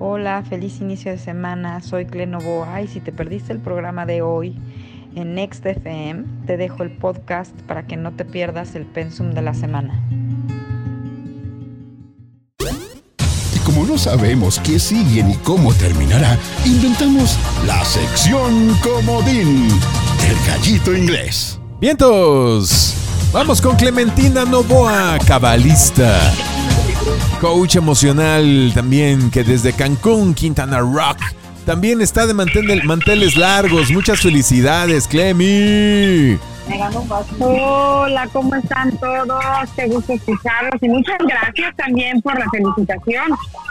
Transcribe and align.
Hola, 0.00 0.44
feliz 0.48 0.80
inicio 0.80 1.10
de 1.10 1.18
semana. 1.18 1.80
Soy 1.80 2.06
Clenovoa 2.06 2.80
y 2.82 2.86
si 2.86 3.00
te 3.00 3.10
perdiste 3.10 3.52
el 3.52 3.58
programa 3.58 4.06
de 4.06 4.22
hoy 4.22 4.56
en 5.16 5.34
Next 5.34 5.66
FM, 5.66 6.22
te 6.46 6.56
dejo 6.56 6.84
el 6.84 6.90
podcast 6.92 7.50
para 7.62 7.84
que 7.84 7.96
no 7.96 8.12
te 8.12 8.24
pierdas 8.24 8.76
el 8.76 8.86
pensum 8.86 9.32
de 9.32 9.42
la 9.42 9.54
semana. 9.54 10.00
Y 13.52 13.58
como 13.64 13.84
no 13.84 13.98
sabemos 13.98 14.60
qué 14.60 14.78
sigue 14.78 15.24
ni 15.24 15.34
cómo 15.38 15.74
terminará, 15.74 16.38
inventamos 16.64 17.36
la 17.66 17.84
sección 17.84 18.76
comodín 18.84 19.68
del 19.68 20.36
gallito 20.46 20.94
inglés. 20.94 21.58
Vientos. 21.80 22.94
Vamos 23.32 23.60
con 23.60 23.74
Clementina 23.74 24.44
Novoa, 24.44 25.18
cabalista. 25.26 26.20
Coach 27.40 27.76
emocional 27.76 28.72
también, 28.74 29.30
que 29.30 29.44
desde 29.44 29.72
Cancún, 29.72 30.34
Quintana 30.34 30.80
Rock, 30.80 31.18
también 31.64 32.00
está 32.00 32.26
de 32.26 32.34
mantel- 32.34 32.82
manteles 32.84 33.36
largos. 33.36 33.90
Muchas 33.90 34.20
felicidades, 34.20 35.06
Clemi. 35.06 36.38
Hola, 37.38 38.28
¿cómo 38.32 38.54
están 38.56 38.90
todos? 38.98 39.40
Qué 39.74 39.86
gusto 39.86 40.12
escucharlos 40.12 40.82
y 40.82 40.88
muchas 40.88 41.16
gracias 41.26 41.74
también 41.76 42.20
por 42.20 42.38
la 42.38 42.44
felicitación. 42.50 43.24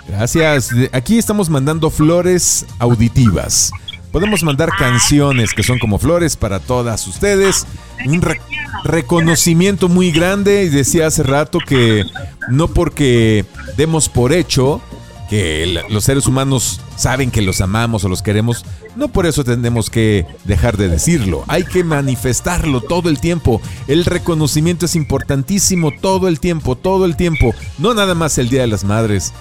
Gracias. 0.08 0.72
Aquí 0.94 1.18
estamos 1.18 1.50
mandando 1.50 1.90
flores 1.92 2.66
auditivas. 2.80 3.72
Podemos 4.18 4.42
mandar 4.42 4.72
canciones 4.80 5.54
que 5.54 5.62
son 5.62 5.78
como 5.78 6.00
flores 6.00 6.36
para 6.36 6.60
todas 6.60 7.06
ustedes. 7.06 7.68
Un 8.04 8.20
re- 8.24 8.42
reconocimiento 8.84 9.90
muy 9.90 10.10
grande. 10.10 10.64
Y 10.64 10.70
decía 10.70 11.06
hace 11.06 11.22
rato 11.22 11.60
que 11.60 12.04
no 12.50 12.68
porque 12.68 13.46
demos 13.78 14.10
por 14.10 14.34
hecho 14.34 14.82
que 15.30 15.84
los 15.90 16.04
seres 16.06 16.26
humanos 16.26 16.82
saben 16.96 17.30
que 17.30 17.44
los 17.44 17.62
amamos 17.62 18.06
o 18.06 18.10
los 18.10 18.24
queremos, 18.24 18.66
no 18.96 19.10
por 19.10 19.28
eso 19.28 19.44
tenemos 19.44 19.92
que 19.92 20.26
dejar 20.46 20.78
de 20.78 20.88
decirlo. 20.88 21.44
Hay 21.48 21.64
que 21.64 21.84
manifestarlo 21.84 22.82
todo 22.82 23.10
el 23.10 23.20
tiempo. 23.20 23.62
El 23.88 24.04
reconocimiento 24.06 24.88
es 24.88 24.96
importantísimo 24.96 25.92
todo 25.92 26.28
el 26.28 26.40
tiempo, 26.40 26.76
todo 26.76 27.06
el 27.06 27.16
tiempo. 27.18 27.54
No 27.78 27.94
nada 27.94 28.16
más 28.16 28.40
el 28.40 28.50
Día 28.50 28.62
de 28.62 28.68
las 28.68 28.84
Madres 28.84 29.32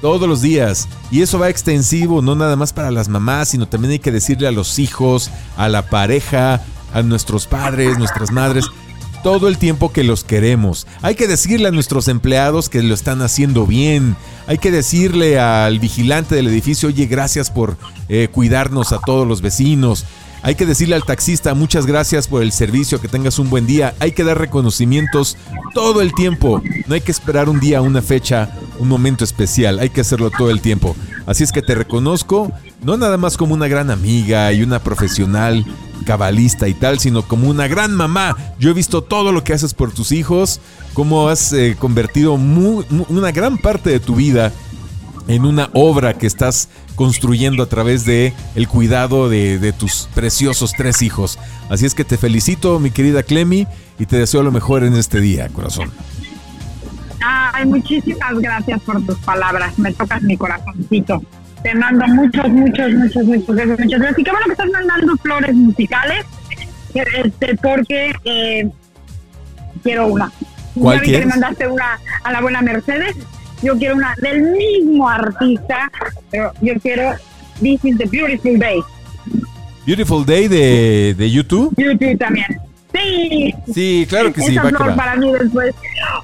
todos 0.00 0.28
los 0.28 0.42
días. 0.42 0.88
Y 1.10 1.22
eso 1.22 1.38
va 1.38 1.48
extensivo, 1.48 2.22
no 2.22 2.34
nada 2.34 2.56
más 2.56 2.72
para 2.72 2.90
las 2.90 3.08
mamás, 3.08 3.48
sino 3.48 3.66
también 3.66 3.92
hay 3.92 3.98
que 3.98 4.12
decirle 4.12 4.48
a 4.48 4.52
los 4.52 4.78
hijos, 4.78 5.30
a 5.56 5.68
la 5.68 5.88
pareja, 5.88 6.62
a 6.92 7.02
nuestros 7.02 7.46
padres, 7.46 7.98
nuestras 7.98 8.30
madres, 8.30 8.66
todo 9.22 9.48
el 9.48 9.58
tiempo 9.58 9.92
que 9.92 10.04
los 10.04 10.24
queremos. 10.24 10.86
Hay 11.02 11.14
que 11.14 11.26
decirle 11.26 11.68
a 11.68 11.72
nuestros 11.72 12.08
empleados 12.08 12.68
que 12.68 12.82
lo 12.82 12.94
están 12.94 13.22
haciendo 13.22 13.66
bien. 13.66 14.16
Hay 14.46 14.58
que 14.58 14.70
decirle 14.70 15.40
al 15.40 15.80
vigilante 15.80 16.34
del 16.36 16.46
edificio, 16.46 16.88
oye, 16.88 17.06
gracias 17.06 17.50
por 17.50 17.76
eh, 18.08 18.28
cuidarnos 18.30 18.92
a 18.92 19.00
todos 19.04 19.26
los 19.26 19.42
vecinos. 19.42 20.04
Hay 20.42 20.54
que 20.54 20.66
decirle 20.66 20.94
al 20.94 21.04
taxista, 21.04 21.54
muchas 21.54 21.86
gracias 21.86 22.28
por 22.28 22.42
el 22.42 22.52
servicio, 22.52 23.00
que 23.00 23.08
tengas 23.08 23.38
un 23.38 23.50
buen 23.50 23.66
día. 23.66 23.94
Hay 23.98 24.12
que 24.12 24.24
dar 24.24 24.38
reconocimientos 24.38 25.36
todo 25.74 26.00
el 26.02 26.14
tiempo. 26.14 26.62
No 26.86 26.94
hay 26.94 27.00
que 27.00 27.10
esperar 27.10 27.48
un 27.48 27.58
día, 27.58 27.80
una 27.80 28.02
fecha, 28.02 28.50
un 28.78 28.88
momento 28.88 29.24
especial. 29.24 29.78
Hay 29.78 29.90
que 29.90 30.02
hacerlo 30.02 30.30
todo 30.30 30.50
el 30.50 30.60
tiempo. 30.60 30.94
Así 31.26 31.42
es 31.42 31.50
que 31.50 31.62
te 31.62 31.74
reconozco, 31.74 32.52
no 32.82 32.96
nada 32.96 33.16
más 33.16 33.36
como 33.36 33.54
una 33.54 33.66
gran 33.66 33.90
amiga 33.90 34.52
y 34.52 34.62
una 34.62 34.78
profesional 34.78 35.64
cabalista 36.04 36.68
y 36.68 36.74
tal, 36.74 37.00
sino 37.00 37.22
como 37.22 37.50
una 37.50 37.66
gran 37.66 37.92
mamá. 37.92 38.36
Yo 38.58 38.70
he 38.70 38.74
visto 38.74 39.02
todo 39.02 39.32
lo 39.32 39.42
que 39.42 39.52
haces 39.52 39.74
por 39.74 39.92
tus 39.92 40.12
hijos, 40.12 40.60
cómo 40.94 41.28
has 41.28 41.52
eh, 41.52 41.76
convertido 41.78 42.34
una 42.34 43.32
gran 43.32 43.58
parte 43.58 43.90
de 43.90 44.00
tu 44.00 44.14
vida 44.14 44.52
en 45.28 45.44
una 45.44 45.70
obra 45.74 46.14
que 46.14 46.26
estás 46.26 46.68
construyendo 46.96 47.62
a 47.62 47.66
través 47.66 48.04
de 48.04 48.32
el 48.56 48.66
cuidado 48.66 49.28
de, 49.28 49.58
de 49.58 49.72
tus 49.72 50.08
preciosos 50.14 50.72
tres 50.76 51.02
hijos. 51.02 51.38
Así 51.70 51.86
es 51.86 51.94
que 51.94 52.04
te 52.04 52.16
felicito, 52.16 52.80
mi 52.80 52.90
querida 52.90 53.22
Clemi, 53.22 53.66
y 53.98 54.06
te 54.06 54.16
deseo 54.16 54.42
lo 54.42 54.50
mejor 54.50 54.82
en 54.82 54.94
este 54.94 55.20
día, 55.20 55.48
corazón. 55.48 55.92
Ay, 57.28 57.66
muchísimas 57.66 58.38
gracias 58.38 58.80
por 58.82 59.04
tus 59.04 59.18
palabras. 59.18 59.78
Me 59.78 59.92
tocas 59.92 60.22
mi 60.22 60.36
corazoncito. 60.36 61.22
Te 61.62 61.74
mando 61.74 62.06
muchos, 62.08 62.48
muchos, 62.48 62.92
muchos, 62.92 63.24
muchos 63.24 63.56
muchas 63.56 64.00
gracias. 64.00 64.18
Y 64.18 64.24
qué 64.24 64.30
bueno 64.30 64.46
que 64.46 64.52
estás 64.52 64.70
mandando 64.70 65.16
flores 65.16 65.54
musicales, 65.54 66.24
este, 66.94 67.56
porque 67.56 68.12
eh, 68.24 68.70
quiero 69.82 70.06
una. 70.06 70.30
¿Cuál 70.74 70.98
Ya 70.98 71.02
vi 71.02 71.10
que 71.10 71.18
le 71.18 71.26
mandaste 71.26 71.68
una 71.68 71.98
a 72.22 72.32
la 72.32 72.40
buena 72.40 72.62
Mercedes. 72.62 73.16
Yo 73.62 73.76
quiero 73.78 73.96
una 73.96 74.14
del 74.20 74.42
mismo 74.42 75.08
artista, 75.08 75.90
pero 76.30 76.52
yo 76.60 76.74
quiero 76.80 77.14
This 77.60 77.84
is 77.84 77.96
the 77.98 78.06
Beautiful 78.06 78.58
Day. 78.58 78.80
Beautiful 79.86 80.26
Day 80.26 80.48
de, 80.48 81.14
de 81.16 81.30
YouTube. 81.30 81.74
YouTube 81.76 82.18
también. 82.18 82.46
Sí. 82.92 83.54
Sí, 83.72 84.06
claro 84.08 84.32
que 84.32 84.42
sí, 84.42 84.56
va 84.56 84.70
que 84.70 84.74
va. 84.76 84.96
para 84.96 85.16
mí 85.16 85.32
después. 85.32 85.74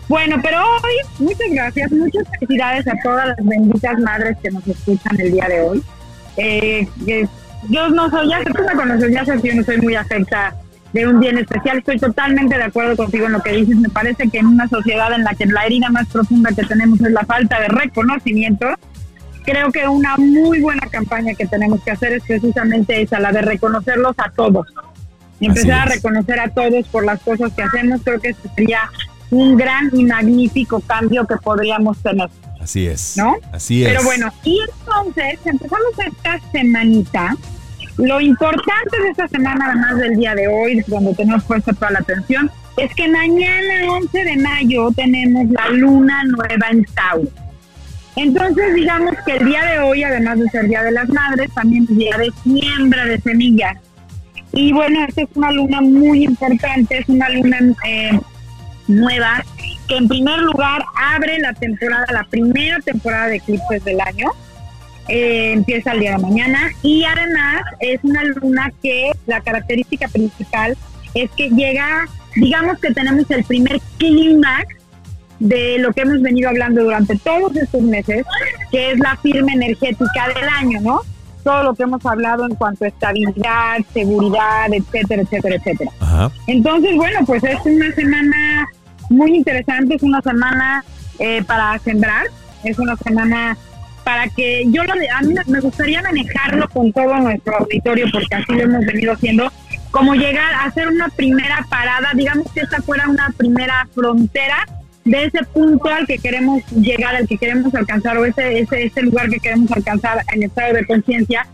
Bueno, 0.09 0.37
pero 0.43 0.59
hoy, 0.61 0.95
muchas 1.19 1.49
gracias, 1.51 1.93
muchas 1.93 2.25
felicidades 2.39 2.87
a 2.87 2.95
todas 3.03 3.29
las 3.29 3.37
benditas 3.43 3.99
madres 3.99 4.37
que 4.43 4.51
nos 4.51 4.67
escuchan 4.67 5.21
el 5.21 5.33
día 5.33 5.49
de 5.49 5.61
hoy. 5.61 5.83
Eh, 6.37 6.89
yo 7.69 7.89
no 7.91 8.11
soy, 8.11 8.29
ya 8.29 8.43
tú 8.45 8.63
me 8.63 8.75
conoces, 8.75 9.13
ya 9.13 9.25
sé 9.25 9.41
que 9.41 9.49
yo 9.49 9.55
no 9.55 9.65
soy 9.65 9.79
muy 9.79 9.95
afecta 9.95 10.55
de 10.93 11.07
un 11.07 11.21
día 11.21 11.31
en 11.31 11.39
especial. 11.39 11.79
Estoy 11.79 11.99
totalmente 11.99 12.57
de 12.57 12.65
acuerdo 12.65 12.97
contigo 12.97 13.27
en 13.27 13.33
lo 13.33 13.43
que 13.43 13.53
dices. 13.53 13.77
Me 13.77 13.89
parece 13.89 14.29
que 14.29 14.39
en 14.39 14.47
una 14.47 14.69
sociedad 14.69 15.13
en 15.13 15.25
la 15.25 15.35
que 15.35 15.47
la 15.47 15.65
herida 15.65 15.89
más 15.91 16.09
profunda 16.09 16.51
que 16.51 16.65
tenemos 16.65 17.01
es 17.01 17.11
la 17.13 17.25
falta 17.25 17.61
de 17.61 17.69
reconocimiento, 17.69 18.67
creo 19.45 19.71
que 19.73 19.87
una 19.89 20.17
muy 20.17 20.61
buena 20.61 20.87
campaña 20.89 21.35
que 21.35 21.47
tenemos 21.47 21.83
que 21.83 21.91
hacer 21.91 22.13
es 22.13 22.23
precisamente 22.25 23.03
esa, 23.03 23.21
la 23.21 23.33
de 23.33 23.43
reconocerlos 23.43 24.15
a 24.19 24.31
todos. 24.31 24.67
Empezar 25.41 25.81
a 25.81 25.85
reconocer 25.87 26.39
a 26.39 26.49
todos 26.49 26.87
por 26.89 27.05
las 27.05 27.21
cosas 27.21 27.53
que 27.53 27.63
hacemos, 27.63 28.01
creo 28.05 28.21
que 28.21 28.35
sería 28.55 28.91
un 29.31 29.57
gran 29.57 29.91
y 29.93 30.05
magnífico 30.05 30.81
cambio 30.81 31.27
que 31.27 31.37
podríamos 31.37 31.99
tener, 31.99 32.29
Así 32.63 32.87
es. 32.87 33.17
¿no? 33.17 33.35
Así 33.51 33.83
es. 33.83 33.91
Pero 33.91 34.05
bueno, 34.05 34.33
y 34.45 34.61
entonces 34.61 35.41
empezamos 35.45 35.93
esta 35.99 36.39
semanita. 36.53 37.37
Lo 38.03 38.21
importante 38.21 39.01
de 39.01 39.11
esta 39.11 39.29
semana, 39.29 39.65
además 39.67 39.97
del 39.99 40.17
día 40.17 40.35
de 40.35 40.49
hoy, 40.49 40.83
donde 40.89 41.15
tenemos 41.15 41.45
puesta 41.45 41.73
toda 41.73 41.93
la 41.93 41.99
atención, 42.01 42.51
es 42.77 42.93
que 42.95 43.07
mañana, 43.07 43.93
11 43.93 44.25
de 44.25 44.37
mayo, 44.39 44.91
tenemos 44.97 45.49
la 45.51 45.69
luna 45.69 46.25
nueva 46.25 46.67
en 46.73 46.85
Tauro. 46.85 47.29
Entonces, 48.17 48.75
digamos 48.75 49.15
que 49.25 49.37
el 49.37 49.47
día 49.47 49.65
de 49.67 49.79
hoy, 49.79 50.03
además 50.03 50.41
de 50.41 50.49
ser 50.49 50.67
Día 50.67 50.83
de 50.83 50.91
las 50.91 51.09
Madres, 51.11 51.49
también 51.55 51.85
es 51.85 51.97
Día 51.97 52.17
de 52.19 52.33
siembra 52.43 53.05
de 53.05 53.21
semillas. 53.21 53.77
Y 54.53 54.73
bueno, 54.73 55.05
esta 55.07 55.23
es 55.23 55.29
una 55.37 55.53
luna 55.53 55.81
muy 55.81 56.25
importante, 56.25 56.99
es 56.99 57.09
una 57.09 57.29
luna 57.29 57.59
eh, 57.87 58.19
nueva 58.89 59.45
que 59.87 59.97
en 59.97 60.09
primer 60.09 60.41
lugar 60.41 60.83
abre 60.97 61.39
la 61.39 61.55
temporada, 61.55 62.05
la 62.11 62.25
primera 62.25 62.81
temporada 62.81 63.29
de 63.29 63.37
eclipses 63.37 63.85
del 63.85 64.01
año. 64.01 64.29
Eh, 65.09 65.53
empieza 65.53 65.93
el 65.93 66.01
día 66.01 66.13
de 66.13 66.19
mañana 66.19 66.71
y 66.83 67.05
además 67.05 67.63
es 67.81 67.99
una 68.05 68.23
luna 68.23 68.73
que 68.83 69.11
la 69.27 69.41
característica 69.41 70.07
principal 70.09 70.77
es 71.15 71.31
que 71.33 71.51
llega, 71.51 72.07
digamos 72.37 72.79
que 72.79 72.93
tenemos 72.93 73.29
el 73.31 73.43
primer 73.45 73.81
clímax 73.99 74.67
de 75.41 75.79
lo 75.79 75.93
que 75.93 76.03
hemos 76.03 76.23
venido 76.23 76.49
hablando 76.49 76.85
durante 76.85 77.17
todos 77.19 77.57
estos 77.57 77.83
meses, 77.83 78.25
que 78.71 78.93
es 78.93 78.99
la 79.01 79.17
firma 79.17 79.53
energética 79.53 80.29
del 80.37 80.49
año, 80.49 80.81
¿no? 80.81 81.01
Todo 81.43 81.65
lo 81.65 81.75
que 81.75 81.83
hemos 81.83 82.07
hablado 82.07 82.47
en 82.47 82.55
cuanto 82.55 82.85
a 82.85 82.89
estabilidad, 82.89 83.79
seguridad, 83.93 84.73
etcétera, 84.73 85.23
etcétera, 85.23 85.57
etcétera. 85.57 85.91
Ajá. 85.99 86.31
Entonces, 86.47 86.95
bueno, 86.95 87.19
pues 87.27 87.43
es 87.43 87.59
una 87.65 87.93
semana 87.93 88.69
muy 89.11 89.35
interesante, 89.35 89.97
es 89.97 90.03
una 90.05 90.23
semana 90.23 90.85
eh, 91.19 91.43
para 91.43 91.77
sembrar, 91.81 92.27
es 92.63 92.79
una 92.79 92.97
semana 92.97 93.57
para 94.05 94.29
que 94.29 94.65
yo 94.69 94.83
lo, 94.85 94.93
a 94.93 95.23
mí 95.23 95.35
me 95.47 95.61
gustaría 95.61 96.03
manejarlo 96.03 96.69
con 96.69 96.93
todo 96.93 97.17
nuestro 97.19 97.59
auditorio 97.59 98.07
porque 98.13 98.35
así 98.35 98.53
lo 98.53 98.61
hemos 98.61 98.85
venido 98.87 99.13
haciendo, 99.13 99.51
como 99.91 100.15
llegar 100.15 100.53
a 100.55 100.65
hacer 100.65 100.89
una 100.89 101.09
primera 101.09 101.67
parada, 101.69 102.11
digamos 102.15 102.51
que 102.53 102.61
esta 102.61 102.81
fuera 102.83 103.09
una 103.09 103.33
primera 103.37 103.87
frontera 103.95 104.67
de 105.05 105.25
ese 105.25 105.43
punto 105.53 105.89
al 105.89 106.07
que 106.07 106.19
queremos 106.19 106.63
llegar, 106.71 107.17
al 107.17 107.27
que 107.27 107.37
queremos 107.37 107.75
alcanzar 107.75 108.17
o 108.19 108.25
ese, 108.25 108.61
ese, 108.61 108.85
ese 108.85 109.03
lugar 109.03 109.29
que 109.29 109.41
queremos 109.41 109.71
alcanzar 109.73 110.25
en 110.33 110.45
estado 110.45 110.75
de 110.75 110.87
conciencia, 110.87 111.47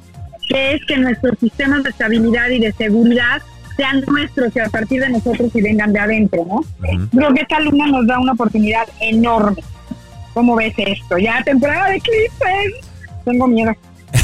que 0.49 0.75
es 0.75 0.85
que 0.87 0.97
nuestros 0.99 1.39
sistemas 1.39 1.83
de 1.83 1.91
estabilidad 1.91 2.49
y 2.51 2.61
de 2.61 2.73
seguridad 2.73 3.43
sean 3.77 4.03
nuestros 4.07 4.55
y 4.57 4.59
a 4.59 4.69
partir 4.69 5.01
de 5.01 5.09
nosotros 5.11 5.55
y 5.55 5.63
vengan 5.63 5.93
de 5.93 6.01
adentro, 6.01 6.45
¿no? 6.45 6.61
Creo 7.11 7.33
que 7.33 7.43
esta 7.43 7.61
luna 7.61 7.87
nos 7.87 8.07
da 8.07 8.19
una 8.19 8.33
oportunidad 8.33 8.87
enorme. 9.01 9.63
¿Cómo 10.39 10.55
ves 10.55 10.73
esto? 10.77 11.19
Ya 11.19 11.43
temporada 11.43 11.89
de 11.91 11.97
eclipses. 11.97 12.93
Tengo 13.25 13.49
miedo. 13.49 13.75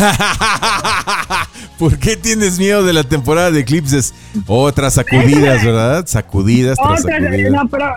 ¿Por 1.77 1.99
qué 1.99 2.17
tienes 2.17 2.57
miedo 2.57 2.85
de 2.85 2.93
la 2.93 3.03
temporada 3.03 3.51
de 3.51 3.59
eclipses? 3.59 4.15
Otras 4.47 4.95
sacudidas, 4.95 5.65
¿verdad? 5.65 6.07
Sacudidas 6.07 6.79
tras 6.79 7.01
Otras, 7.01 7.21
sacudidas. 7.21 7.51
no, 7.51 7.69
pero, 7.69 7.97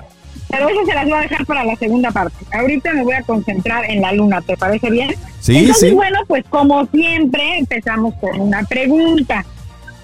pero 0.49 0.67
eso 0.67 0.79
se 0.87 0.95
las 0.95 1.05
voy 1.05 1.13
a 1.13 1.21
dejar 1.21 1.45
para 1.45 1.63
la 1.63 1.75
segunda 1.75 2.09
parte. 2.09 2.43
Ahorita 2.53 2.91
me 2.91 3.03
voy 3.03 3.13
a 3.13 3.21
concentrar 3.21 3.85
en 3.85 4.01
la 4.01 4.11
luna, 4.13 4.41
¿te 4.41 4.57
parece 4.57 4.89
bien? 4.89 5.13
Sí, 5.39 5.59
Entonces, 5.59 5.89
sí. 5.89 5.95
bueno, 5.95 6.17
pues 6.27 6.43
como 6.49 6.87
siempre, 6.87 7.59
empezamos 7.59 8.15
con 8.15 8.41
una 8.41 8.63
pregunta. 8.63 9.45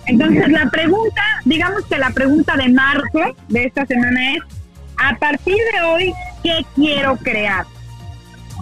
Entonces, 0.05 0.49
la 0.49 0.69
pregunta, 0.69 1.23
digamos 1.45 1.83
que 1.89 1.97
la 1.97 2.11
pregunta 2.11 2.55
de 2.57 2.69
marzo 2.69 3.35
de 3.49 3.65
esta 3.65 3.87
semana 3.87 4.33
es, 4.35 4.43
a 5.03 5.15
partir 5.17 5.55
de 5.55 5.81
hoy, 5.87 6.13
¿qué 6.43 6.63
quiero 6.75 7.17
crear? 7.17 7.65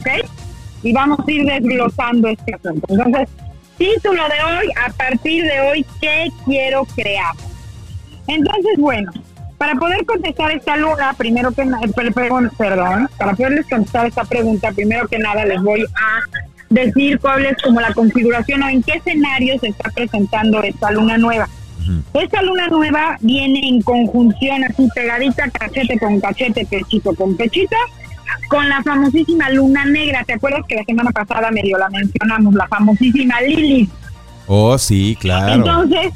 ¿Ok? 0.02 0.30
Y 0.84 0.94
vamos 0.94 1.20
a 1.26 1.32
ir 1.32 1.46
desglosando 1.46 2.28
este 2.28 2.56
asunto. 2.56 2.88
Entonces, 2.90 3.30
título 3.78 4.24
de 4.24 4.44
hoy, 4.44 4.68
a 4.86 4.92
partir 4.92 5.44
de 5.44 5.62
hoy, 5.62 5.86
¿qué 6.00 6.28
quiero 6.46 6.86
crear? 6.96 7.34
Entonces, 8.28 8.78
bueno, 8.78 9.12
para 9.58 9.76
poder 9.76 10.06
contestar 10.06 10.52
esta 10.52 10.76
luna, 10.76 11.14
primero 11.18 11.52
que 11.52 11.66
nada, 11.66 11.86
perdón, 12.58 13.10
para 13.18 13.34
poderles 13.34 13.68
contestar 13.70 14.08
esta 14.08 14.24
pregunta, 14.24 14.72
primero 14.72 15.08
que 15.08 15.20
nada 15.20 15.46
les 15.46 15.62
voy 15.62 15.84
a 15.84 16.20
decir 16.70 17.20
cuál 17.20 17.46
es 17.46 17.62
como 17.62 17.80
la 17.80 17.94
configuración 17.94 18.64
o 18.64 18.70
en 18.70 18.82
qué 18.82 18.94
escenario 18.94 19.60
se 19.60 19.68
está 19.68 19.90
presentando 19.92 20.64
esta 20.64 20.90
luna 20.92 21.18
nueva. 21.18 21.48
Esta 22.14 22.42
luna 22.42 22.68
nueva 22.68 23.18
viene 23.22 23.68
en 23.68 23.82
conjunción 23.82 24.64
así 24.64 24.88
pegadita, 24.96 25.50
cachete 25.50 26.00
con 26.00 26.20
cachete, 26.20 26.66
pechito 26.66 27.14
con 27.16 27.36
pechito, 27.36 27.76
con 28.50 28.68
la 28.68 28.82
famosísima 28.84 29.50
luna 29.50 29.86
negra. 29.86 30.24
¿Te 30.24 30.34
acuerdas 30.34 30.62
que 30.68 30.76
la 30.76 30.84
semana 30.84 31.12
pasada 31.12 31.52
medio 31.52 31.78
la 31.78 31.90
mencionamos? 31.90 32.54
La 32.54 32.68
famosísima 32.68 33.42
Lilith. 33.42 33.90
Oh, 34.48 34.78
sí, 34.78 35.18
claro. 35.20 35.54
Entonces, 35.54 36.14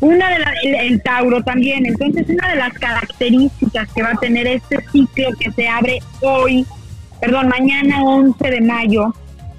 una 0.00 0.30
de 0.30 0.38
las, 0.38 0.54
el, 0.64 0.74
el 0.74 1.02
Tauro 1.02 1.42
también, 1.42 1.86
entonces 1.86 2.26
una 2.28 2.48
de 2.48 2.56
las 2.56 2.72
características 2.72 3.88
que 3.92 4.02
va 4.02 4.10
a 4.10 4.16
tener 4.16 4.46
este 4.46 4.84
ciclo 4.90 5.30
que 5.38 5.50
se 5.52 5.68
abre 5.68 6.00
hoy, 6.22 6.66
perdón, 7.20 7.48
mañana 7.48 8.02
11 8.02 8.50
de 8.50 8.60
mayo, 8.60 9.14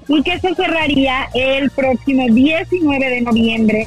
y 0.08 0.22
que 0.22 0.38
se 0.40 0.54
cerraría 0.54 1.28
el 1.34 1.70
próximo 1.70 2.26
19 2.28 3.08
de 3.08 3.20
noviembre, 3.20 3.86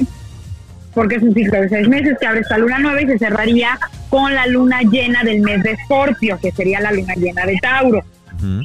porque 0.96 1.16
es 1.16 1.22
un 1.22 1.34
ciclo 1.34 1.60
de 1.60 1.68
seis 1.68 1.86
meses 1.88 2.16
que 2.18 2.26
abre 2.26 2.40
esta 2.40 2.56
luna 2.56 2.78
nueva 2.78 3.02
y 3.02 3.06
se 3.06 3.18
cerraría 3.18 3.78
con 4.08 4.34
la 4.34 4.46
luna 4.46 4.80
llena 4.80 5.22
del 5.24 5.42
mes 5.42 5.62
de 5.62 5.72
Escorpio, 5.72 6.38
que 6.40 6.50
sería 6.52 6.80
la 6.80 6.90
luna 6.90 7.12
llena 7.16 7.44
de 7.44 7.56
Tauro. 7.60 8.02
Ujú. 8.38 8.62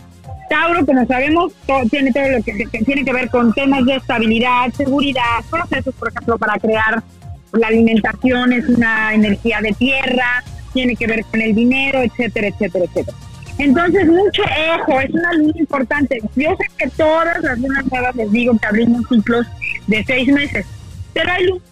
Tauro, 0.49 0.85
como 0.85 1.05
sabemos, 1.07 1.51
to- 1.67 1.81
tiene 1.89 2.11
todo 2.13 2.29
lo 2.29 2.41
que, 2.41 2.53
que 2.71 2.79
tiene 2.85 3.03
que 3.03 3.11
ver 3.11 3.29
con 3.29 3.51
temas 3.53 3.83
de 3.85 3.97
estabilidad, 3.97 4.71
seguridad, 4.73 5.43
procesos, 5.49 5.93
por 5.95 6.07
ejemplo, 6.09 6.37
para 6.37 6.57
crear 6.57 7.03
la 7.51 7.67
alimentación, 7.67 8.53
es 8.53 8.65
una 8.69 9.13
energía 9.13 9.59
de 9.61 9.73
tierra, 9.73 10.41
tiene 10.73 10.95
que 10.95 11.07
ver 11.07 11.25
con 11.25 11.41
el 11.41 11.53
dinero, 11.53 12.01
etcétera, 12.01 12.47
etcétera, 12.47 12.85
etcétera. 12.85 13.17
Entonces, 13.57 14.07
mucho 14.07 14.41
ojo, 14.79 15.01
es 15.01 15.09
una 15.09 15.33
luna 15.33 15.53
importante. 15.55 16.19
Yo 16.37 16.49
sé 16.57 16.65
que 16.77 16.89
todas 16.91 17.41
las 17.43 17.59
lunas 17.59 17.85
nuevas 17.91 18.15
les 18.15 18.31
digo 18.31 18.57
que 18.57 18.67
abrimos 18.67 19.01
ciclos 19.09 19.45
de 19.87 20.01
seis 20.05 20.27
meses, 20.29 20.65
pero 21.13 21.29
hay 21.29 21.45
lunas 21.45 21.63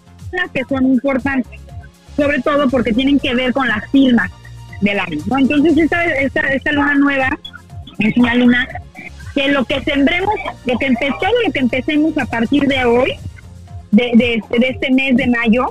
que 0.53 0.63
son 0.67 0.85
importantes, 0.85 1.59
sobre 2.15 2.41
todo 2.41 2.69
porque 2.69 2.93
tienen 2.93 3.19
que 3.19 3.33
ver 3.35 3.53
con 3.53 3.67
las 3.67 3.89
firmas 3.91 4.29
del 4.81 4.99
año. 4.99 5.19
¿no? 5.27 5.37
Entonces, 5.37 5.77
esta, 5.77 6.03
esta, 6.05 6.41
esta 6.41 6.71
luna 6.71 6.95
nueva 6.95 7.29
es 7.99 8.15
una 8.17 8.35
luna 8.35 8.67
que 9.35 9.49
lo 9.49 9.63
que 9.65 9.81
sembremos, 9.83 10.33
lo 10.65 10.77
que 10.77 10.85
empezó, 10.87 11.15
todo 11.19 11.31
lo 11.45 11.51
que 11.51 11.59
empecemos 11.59 12.17
a 12.17 12.25
partir 12.25 12.63
de 12.67 12.85
hoy, 12.85 13.13
de, 13.91 14.11
de, 14.15 14.35
este- 14.35 14.59
de 14.59 14.69
este 14.69 14.91
mes 14.91 15.15
de 15.17 15.27
mayo, 15.27 15.69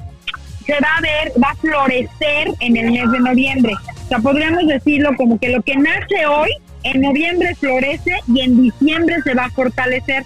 se 0.66 0.72
va 0.74 0.88
a 0.98 1.00
ver, 1.00 1.32
va 1.42 1.50
a 1.50 1.54
florecer 1.56 2.48
en 2.60 2.76
el 2.76 2.90
mes 2.92 3.10
de 3.10 3.20
noviembre. 3.20 3.72
O 4.04 4.08
sea, 4.08 4.18
podríamos 4.18 4.66
decirlo 4.66 5.10
como 5.16 5.38
que 5.38 5.48
lo 5.50 5.62
que 5.62 5.76
nace 5.76 6.26
hoy, 6.26 6.50
en 6.84 7.00
noviembre 7.00 7.54
florece 7.56 8.12
y 8.32 8.40
en 8.40 8.62
diciembre 8.62 9.16
se 9.24 9.34
va 9.34 9.46
a 9.46 9.50
fortalecer. 9.50 10.24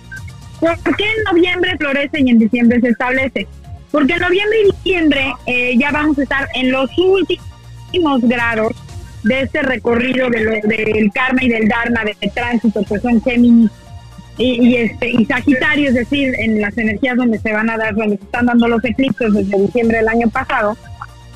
¿Por 0.60 0.76
qué 0.96 1.04
en 1.04 1.24
noviembre 1.34 1.76
florece 1.78 2.20
y 2.20 2.30
en 2.30 2.38
diciembre 2.38 2.80
se 2.80 2.88
establece? 2.90 3.46
Porque 3.92 4.16
noviembre 4.18 4.58
y 4.64 4.72
diciembre 4.72 5.32
eh, 5.46 5.76
ya 5.78 5.90
vamos 5.92 6.18
a 6.18 6.22
estar 6.22 6.48
en 6.54 6.72
los 6.72 6.90
últimos 6.98 8.22
grados 8.22 8.72
de 9.22 9.42
este 9.42 9.62
recorrido 9.62 10.28
de 10.30 10.40
lo- 10.40 10.52
del 10.68 11.10
karma 11.14 11.44
y 11.44 11.48
del 11.48 11.68
dharma, 11.68 12.02
de 12.04 12.16
tránsito, 12.34 12.82
que 12.82 12.98
son 12.98 13.22
Géminis 13.22 13.70
y, 14.38 14.66
y 14.66 14.76
este 14.78 15.10
y 15.10 15.24
Sagitario, 15.26 15.88
es 15.90 15.94
decir, 15.94 16.34
en 16.40 16.60
las 16.60 16.76
energías 16.78 17.16
donde 17.16 17.38
se 17.38 17.52
van 17.52 17.68
a 17.70 17.76
dar, 17.76 17.94
donde 17.94 18.16
se 18.16 18.24
están 18.24 18.46
dando 18.46 18.66
los 18.66 18.82
eclipses 18.84 19.32
desde 19.32 19.60
diciembre 19.60 19.98
del 19.98 20.08
año 20.08 20.28
pasado. 20.30 20.76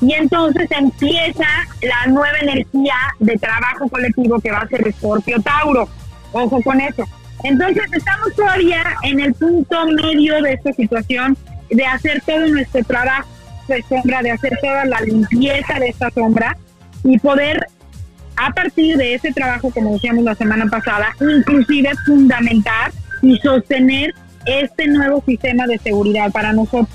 Y 0.01 0.13
entonces 0.13 0.67
empieza 0.77 1.45
la 1.81 2.11
nueva 2.11 2.37
energía 2.41 2.95
de 3.19 3.37
trabajo 3.37 3.87
colectivo 3.87 4.39
que 4.39 4.51
va 4.51 4.59
a 4.59 4.67
ser 4.67 4.87
Escorpio 4.87 5.39
Tauro. 5.41 5.87
Ojo 6.33 6.61
con 6.61 6.81
eso. 6.81 7.03
Entonces 7.43 7.83
estamos 7.93 8.33
todavía 8.35 8.83
en 9.03 9.19
el 9.19 9.33
punto 9.35 9.85
medio 9.87 10.41
de 10.41 10.53
esta 10.53 10.73
situación 10.73 11.37
de 11.69 11.85
hacer 11.85 12.21
todo 12.25 12.45
nuestro 12.47 12.83
trabajo 12.83 13.27
de 13.67 13.83
sombra, 13.83 14.21
de 14.21 14.31
hacer 14.31 14.57
toda 14.61 14.85
la 14.85 15.01
limpieza 15.01 15.79
de 15.79 15.89
esta 15.89 16.09
sombra 16.11 16.57
y 17.03 17.17
poder 17.19 17.67
a 18.37 18.51
partir 18.51 18.97
de 18.97 19.15
ese 19.15 19.33
trabajo, 19.33 19.71
como 19.71 19.93
decíamos 19.93 20.23
la 20.23 20.35
semana 20.35 20.67
pasada, 20.67 21.07
inclusive 21.19 21.89
fundamentar 22.05 22.91
y 23.21 23.37
sostener 23.39 24.13
este 24.45 24.87
nuevo 24.87 25.23
sistema 25.25 25.65
de 25.65 25.77
seguridad 25.79 26.31
para 26.31 26.53
nosotros. 26.53 26.87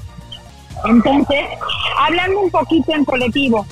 Entonces, 0.84 1.40
hablando 1.98 2.40
un 2.40 2.50
poquito 2.50 2.94
en 2.94 3.04
colectivo, 3.04 3.66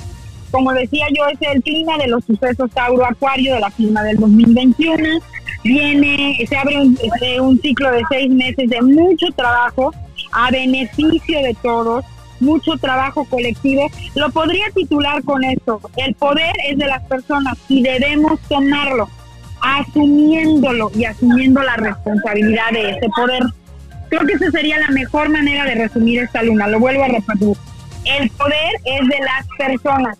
como 0.50 0.73
decía 0.73 1.06
yo, 1.17 1.26
es 1.29 1.38
el 1.55 1.62
clima 1.62 1.97
de 1.97 2.08
los 2.08 2.25
sucesos 2.25 2.70
Tauro 2.73 3.06
Acuario 3.06 3.55
de 3.55 3.61
la 3.61 3.70
firma 3.70 4.02
del 4.02 4.17
2021. 4.17 5.20
Viene, 5.62 6.44
se 6.49 6.56
abre 6.56 6.76
este, 7.02 7.41
un 7.41 7.61
ciclo 7.61 7.91
de 7.93 8.02
seis 8.11 8.31
meses 8.31 8.69
de 8.69 8.82
mucho 8.82 9.26
trabajo 9.37 9.93
a 10.32 10.50
beneficio 10.50 11.43
de 11.43 11.55
todos, 11.62 12.05
mucho 12.41 12.73
trabajo 12.79 13.25
colectivo. 13.25 13.88
Lo 14.15 14.31
podría 14.31 14.71
titular 14.75 15.23
con 15.25 15.44
esto, 15.44 15.81
el 15.97 16.15
poder 16.15 16.53
es 16.69 16.79
de 16.79 16.87
las 16.87 17.03
personas 17.05 17.56
y 17.69 17.82
debemos 17.82 18.41
tomarlo, 18.49 19.09
asumiéndolo 19.61 20.91
y 20.94 21.05
asumiendo 21.05 21.62
la 21.62 21.77
responsabilidad 21.77 22.71
de 22.73 22.91
ese 22.91 23.09
poder. 23.15 23.43
Creo 24.09 24.27
que 24.27 24.32
esa 24.32 24.50
sería 24.50 24.79
la 24.79 24.88
mejor 24.88 25.29
manera 25.29 25.65
de 25.65 25.75
resumir 25.77 26.23
esta 26.23 26.43
luna, 26.43 26.67
lo 26.67 26.81
vuelvo 26.81 27.05
a 27.05 27.09
repetir. 27.09 27.56
El 28.05 28.31
poder 28.31 28.73
es 28.85 29.09
de 29.09 29.19
las 29.21 29.47
personas 29.56 30.19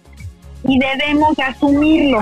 y 0.65 0.79
debemos 0.79 1.39
asumirlo. 1.39 2.21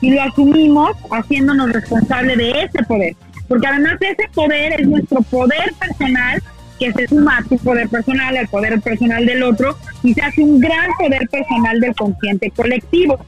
Y 0.00 0.10
lo 0.10 0.22
asumimos 0.22 0.92
haciéndonos 1.10 1.72
responsables 1.72 2.36
de 2.36 2.62
ese 2.62 2.82
poder. 2.84 3.16
Porque 3.48 3.66
además 3.66 3.96
ese 4.00 4.28
poder 4.34 4.80
es 4.80 4.86
nuestro 4.86 5.22
poder 5.22 5.72
personal 5.78 6.42
que 6.78 6.92
se 6.92 7.08
suma 7.08 7.38
a 7.38 7.42
tu 7.42 7.58
poder 7.58 7.88
personal, 7.88 8.36
al 8.36 8.48
poder 8.48 8.80
personal 8.80 9.26
del 9.26 9.42
otro, 9.42 9.76
y 10.02 10.14
se 10.14 10.22
hace 10.22 10.42
un 10.42 10.60
gran 10.60 10.90
poder 10.98 11.28
personal 11.28 11.80
del 11.80 11.94
consciente 11.94 12.50
colectivo. 12.50 13.18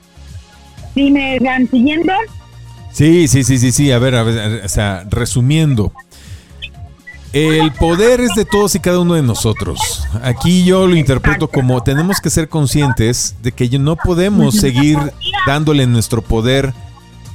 ¿Sí 0.95 1.11
me 1.11 1.38
van 1.38 1.69
siguiendo? 1.71 2.12
Sí, 2.92 3.28
sí, 3.28 3.45
sí, 3.45 3.59
sí, 3.59 3.73
sí. 3.73 3.92
A 3.92 3.99
ver, 3.99 4.14
a 4.14 4.23
ver, 4.23 4.64
o 4.64 4.69
sea, 4.69 5.04
resumiendo. 5.09 5.92
El 7.33 7.73
poder 7.73 8.21
es 8.21 8.35
de 8.35 8.45
todos 8.45 8.75
y 8.75 8.80
cada 8.80 8.99
uno 8.99 9.14
de 9.14 9.23
nosotros. 9.23 10.09
Aquí 10.23 10.64
yo 10.64 10.88
lo 10.88 10.97
interpreto 10.97 11.47
como 11.47 11.80
tenemos 11.80 12.21
que 12.21 12.28
ser 12.28 12.49
conscientes 12.49 13.37
de 13.40 13.52
que 13.52 13.78
no 13.78 13.95
podemos 13.95 14.57
seguir 14.57 14.99
dándole 15.47 15.87
nuestro 15.87 16.23
poder 16.23 16.75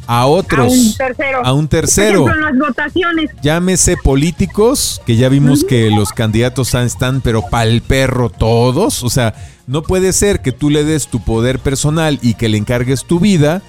a 0.07 0.25
otros, 0.25 0.67
a 0.71 0.75
un 0.75 0.93
tercero. 0.97 1.45
a 1.45 1.53
un 1.53 1.67
tercero. 1.67 2.21
Por 2.23 2.31
ejemplo, 2.31 2.49
en 2.49 2.57
las 2.59 2.67
votaciones. 2.67 3.31
Llámese 3.41 3.97
políticos, 3.97 5.01
que 5.05 5.15
ya 5.15 5.29
vimos 5.29 5.63
que 5.63 5.89
los 5.89 6.09
candidatos 6.11 6.67
están- 6.67 6.85
están, 6.85 7.21
pero 7.21 7.43
pa'l 7.49 7.81
perro 7.81 8.29
todos. 8.29 9.03
O 9.03 9.09
sea, 9.09 9.33
no 9.67 9.81
puede 9.83 10.13
ser 10.13 10.41
que 10.41 10.51
tú 10.51 10.69
le 10.69 10.83
des 10.83 11.07
tu 11.07 11.19
poder 11.19 11.59
personal 11.59 12.19
y 12.21 12.35
que 12.35 12.49
le 12.49 12.57
encargues 12.57 13.03
tu 13.05 13.19
vida 13.19 13.61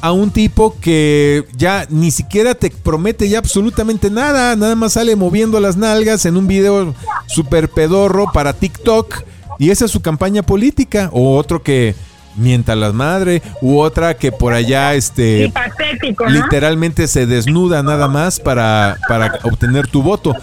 a 0.00 0.12
un 0.12 0.30
tipo 0.30 0.76
que 0.80 1.44
ya 1.56 1.86
ni 1.88 2.10
siquiera 2.10 2.54
te 2.54 2.70
promete 2.70 3.28
ya 3.28 3.38
absolutamente 3.38 4.10
nada. 4.10 4.54
Nada 4.56 4.74
más 4.74 4.94
sale 4.94 5.16
moviendo 5.16 5.60
las 5.60 5.76
nalgas 5.76 6.26
en 6.26 6.36
un 6.36 6.46
video 6.46 6.94
super 7.26 7.68
pedorro 7.70 8.26
para 8.32 8.52
TikTok. 8.52 9.22
Y 9.58 9.70
esa 9.70 9.84
es 9.86 9.90
su 9.92 10.02
campaña 10.02 10.42
política. 10.42 11.08
O 11.12 11.36
otro 11.38 11.62
que 11.62 11.94
mienta 12.36 12.74
las 12.74 12.94
madres. 12.94 13.42
U 13.60 13.78
otra 13.78 14.14
que 14.14 14.32
por 14.32 14.52
allá 14.52 14.94
este 14.94 15.44
Y 15.44 15.48
patético, 15.50 16.24
¿no? 16.24 16.30
literalmente 16.30 17.06
se 17.08 17.26
desnuda 17.26 17.82
nada 17.82 18.08
más 18.08 18.40
para, 18.40 18.98
para 19.08 19.38
obtener 19.44 19.86
tu 19.88 20.02
voto. 20.02 20.34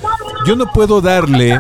Yo 0.46 0.56
no 0.56 0.72
puedo 0.72 1.02
darle 1.02 1.60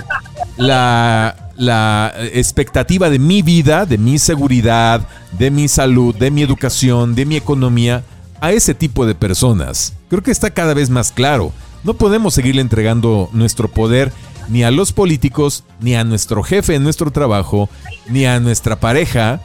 la, 0.58 1.36
la 1.56 2.14
expectativa 2.34 3.10
de 3.10 3.20
mi 3.20 3.42
vida, 3.42 3.86
de 3.86 3.98
mi 3.98 4.18
seguridad, 4.18 5.02
de 5.38 5.52
mi 5.52 5.68
salud, 5.68 6.16
de 6.16 6.32
mi 6.32 6.42
educación, 6.42 7.16
de 7.16 7.26
mi 7.26 7.36
economía 7.36 8.04
a 8.40 8.52
ese 8.52 8.74
tipo 8.74 9.06
de 9.06 9.16
personas. 9.16 9.94
Creo 10.10 10.24
que 10.24 10.32
está 10.32 10.50
cada 10.52 10.74
vez 10.74 10.90
más 10.90 11.12
claro. 11.12 11.54
No 11.84 11.94
podemos 11.94 12.34
seguirle 12.34 12.62
entregando 12.62 13.30
nuestro 13.34 13.68
poder 13.68 14.12
ni 14.50 14.64
a 14.64 14.72
los 14.72 14.92
políticos, 14.92 15.64
ni 15.80 15.96
a 15.96 16.04
nuestro 16.04 16.44
jefe 16.44 16.76
en 16.76 16.84
nuestro 16.84 17.12
trabajo, 17.12 17.70
ni 18.10 18.26
a 18.26 18.40
nuestra 18.40 18.80
pareja, 18.80 19.40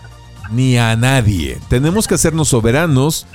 ni 0.50 0.78
a 0.78 0.96
nadie. 0.96 1.58
Tenemos 1.68 2.06
que 2.06 2.14
hacernos 2.14 2.48
soberanos 2.48 3.26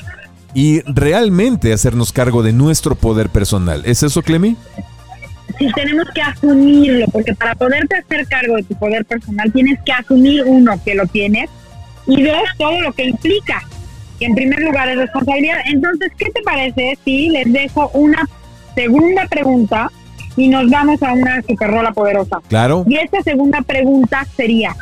y 0.53 0.81
realmente 0.81 1.73
hacernos 1.73 2.11
cargo 2.11 2.43
de 2.43 2.53
nuestro 2.53 2.95
poder 2.95 3.29
personal. 3.29 3.83
¿Es 3.85 4.03
eso, 4.03 4.21
Clemi? 4.21 4.57
si 5.61 5.71
tenemos 5.73 6.07
que 6.13 6.21
asumirlo, 6.21 7.05
porque 7.11 7.33
para 7.35 7.55
poderte 7.55 7.97
hacer 7.97 8.27
cargo 8.27 8.55
de 8.55 8.63
tu 8.63 8.75
poder 8.75 9.05
personal 9.05 9.51
tienes 9.51 9.79
que 9.85 9.91
asumir 9.91 10.43
uno 10.45 10.79
que 10.83 10.95
lo 10.95 11.05
tienes 11.07 11.49
y 12.07 12.23
dos 12.23 12.43
todo 12.57 12.81
lo 12.81 12.91
que 12.93 13.05
implica, 13.05 13.61
que 14.19 14.25
en 14.25 14.35
primer 14.35 14.59
lugar 14.61 14.89
es 14.89 14.97
responsabilidad. 14.97 15.57
Entonces, 15.65 16.11
¿qué 16.17 16.31
te 16.31 16.41
parece 16.41 16.97
si 17.05 17.29
les 17.29 17.51
dejo 17.51 17.89
una 17.93 18.27
segunda 18.75 19.27
pregunta 19.27 19.91
y 20.35 20.47
nos 20.47 20.69
vamos 20.69 21.01
a 21.03 21.13
una 21.13 21.41
superrola 21.43 21.91
poderosa? 21.91 22.39
Claro. 22.47 22.83
Y 22.87 22.95
esta 22.95 23.21
segunda 23.21 23.61
pregunta 23.61 24.25
sería, 24.35 24.75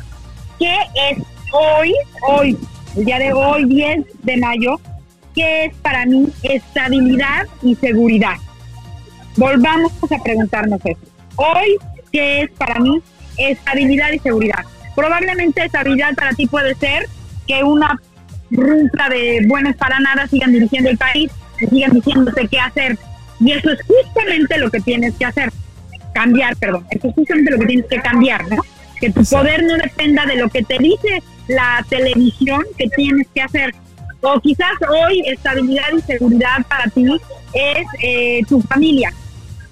¿qué 0.60 0.76
es 1.12 1.18
hoy, 1.52 1.94
hoy, 2.28 2.58
el 2.96 3.06
día 3.06 3.20
de 3.20 3.34
hoy, 3.34 3.66
10 3.66 4.06
de 4.24 4.38
mayo, 4.38 4.80
qué 5.36 5.66
es 5.66 5.76
para 5.78 6.06
mí 6.06 6.28
estabilidad 6.44 7.48
y 7.62 7.76
seguridad? 7.76 8.36
Volvamos 9.38 9.92
a 10.04 10.24
preguntarnos 10.24 10.82
eso. 10.84 11.00
Hoy, 11.36 11.78
¿qué 12.12 12.42
es 12.42 12.52
para 12.52 12.80
mí 12.80 13.02
estabilidad 13.38 14.12
y 14.12 14.20
seguridad? 14.20 14.66
Probablemente 14.96 15.64
estabilidad 15.64 16.14
para 16.16 16.34
ti 16.34 16.46
puede 16.48 16.76
ser 16.76 17.08
que 17.48 17.64
una 17.64 18.00
ruta 18.52 19.10
de 19.10 19.46
buenos 19.48 19.76
para 19.76 20.00
nada 20.00 20.28
sigan 20.28 20.52
dirigiendo 20.52 20.90
el 20.90 20.98
país, 20.98 21.32
sigan 21.70 21.92
diciéndote 21.92 22.48
qué 22.48 22.60
hacer. 22.60 22.98
Y 23.40 23.54
eso 23.54 23.72
es 23.72 23.80
justamente 23.86 24.58
lo 24.58 24.70
que 24.70 24.82
tienes 24.82 25.16
que 25.16 25.26
hacer. 25.26 25.52
Cambiar, 26.14 26.56
perdón. 26.58 26.86
Eso 26.90 27.08
es 27.08 27.16
justamente 27.16 27.52
lo 27.52 27.60
que 27.60 27.66
tienes 27.68 27.86
que 27.86 28.02
cambiar, 28.02 28.50
¿no? 28.50 28.62
Que 29.00 29.10
tu 29.12 29.24
poder 29.24 29.64
no 29.64 29.78
dependa 29.78 30.26
de 30.26 30.36
lo 30.36 30.50
que 30.50 30.64
te 30.64 30.78
dice 30.80 31.24
la 31.50 31.86
televisión 31.90 32.64
que 32.78 32.88
tienes 32.90 33.28
que 33.34 33.42
hacer. 33.42 33.76
O 34.22 34.40
quizás 34.40 34.72
hoy 34.90 35.24
estabilidad 35.26 35.88
y 35.98 36.02
seguridad 36.02 36.66
para 36.70 36.86
ti 36.90 37.06
es 37.54 37.88
eh, 38.02 38.42
tu 38.48 38.62
familia. 38.62 39.12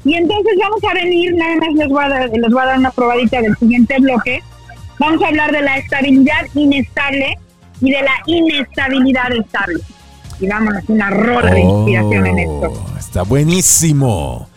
Y 0.03 0.15
entonces 0.15 0.53
vamos 0.59 0.81
a 0.89 0.93
venir, 0.93 1.35
nada 1.35 1.55
más 1.57 1.73
les 1.75 1.89
voy, 1.89 2.03
a 2.03 2.09
dar, 2.09 2.29
les 2.29 2.51
voy 2.51 2.61
a 2.61 2.65
dar 2.65 2.79
una 2.79 2.91
probadita 2.91 3.41
del 3.41 3.55
siguiente 3.57 3.97
bloque. 3.99 4.41
Vamos 4.99 5.21
a 5.21 5.27
hablar 5.27 5.51
de 5.51 5.61
la 5.61 5.77
estabilidad 5.77 6.45
inestable 6.55 7.37
y 7.81 7.91
de 7.91 8.01
la 8.01 8.13
inestabilidad 8.25 9.31
estable. 9.33 9.79
Y 10.39 10.47
vámonos, 10.47 10.83
una 10.87 11.09
rola 11.09 11.51
de 11.51 11.61
inspiración 11.61 12.25
en 12.27 12.39
esto. 12.39 12.73
Oh, 12.73 12.97
Está 12.97 13.23
buenísimo. 13.23 14.47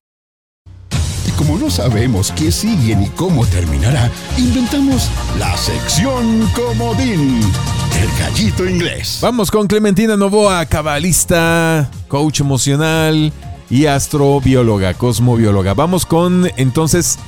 Como 1.41 1.57
no 1.57 1.71
sabemos 1.71 2.33
qué 2.33 2.53
sigue 2.53 2.95
ni 2.95 3.09
cómo 3.09 3.47
terminará, 3.47 4.11
inventamos 4.37 5.09
la 5.39 5.57
sección 5.57 6.47
comodín 6.55 7.41
del 7.41 8.11
gallito 8.19 8.69
inglés. 8.69 9.21
Vamos 9.23 9.51
con 9.51 9.67
Clementina 9.67 10.19
Novoa, 10.19 10.67
cabalista, 10.67 11.91
coach 12.09 12.41
emocional 12.41 13.33
y 13.71 13.87
astrobióloga, 13.87 14.93
cosmobióloga. 14.93 15.73
Vamos 15.73 16.05
con 16.05 16.47
entonces 16.59 17.19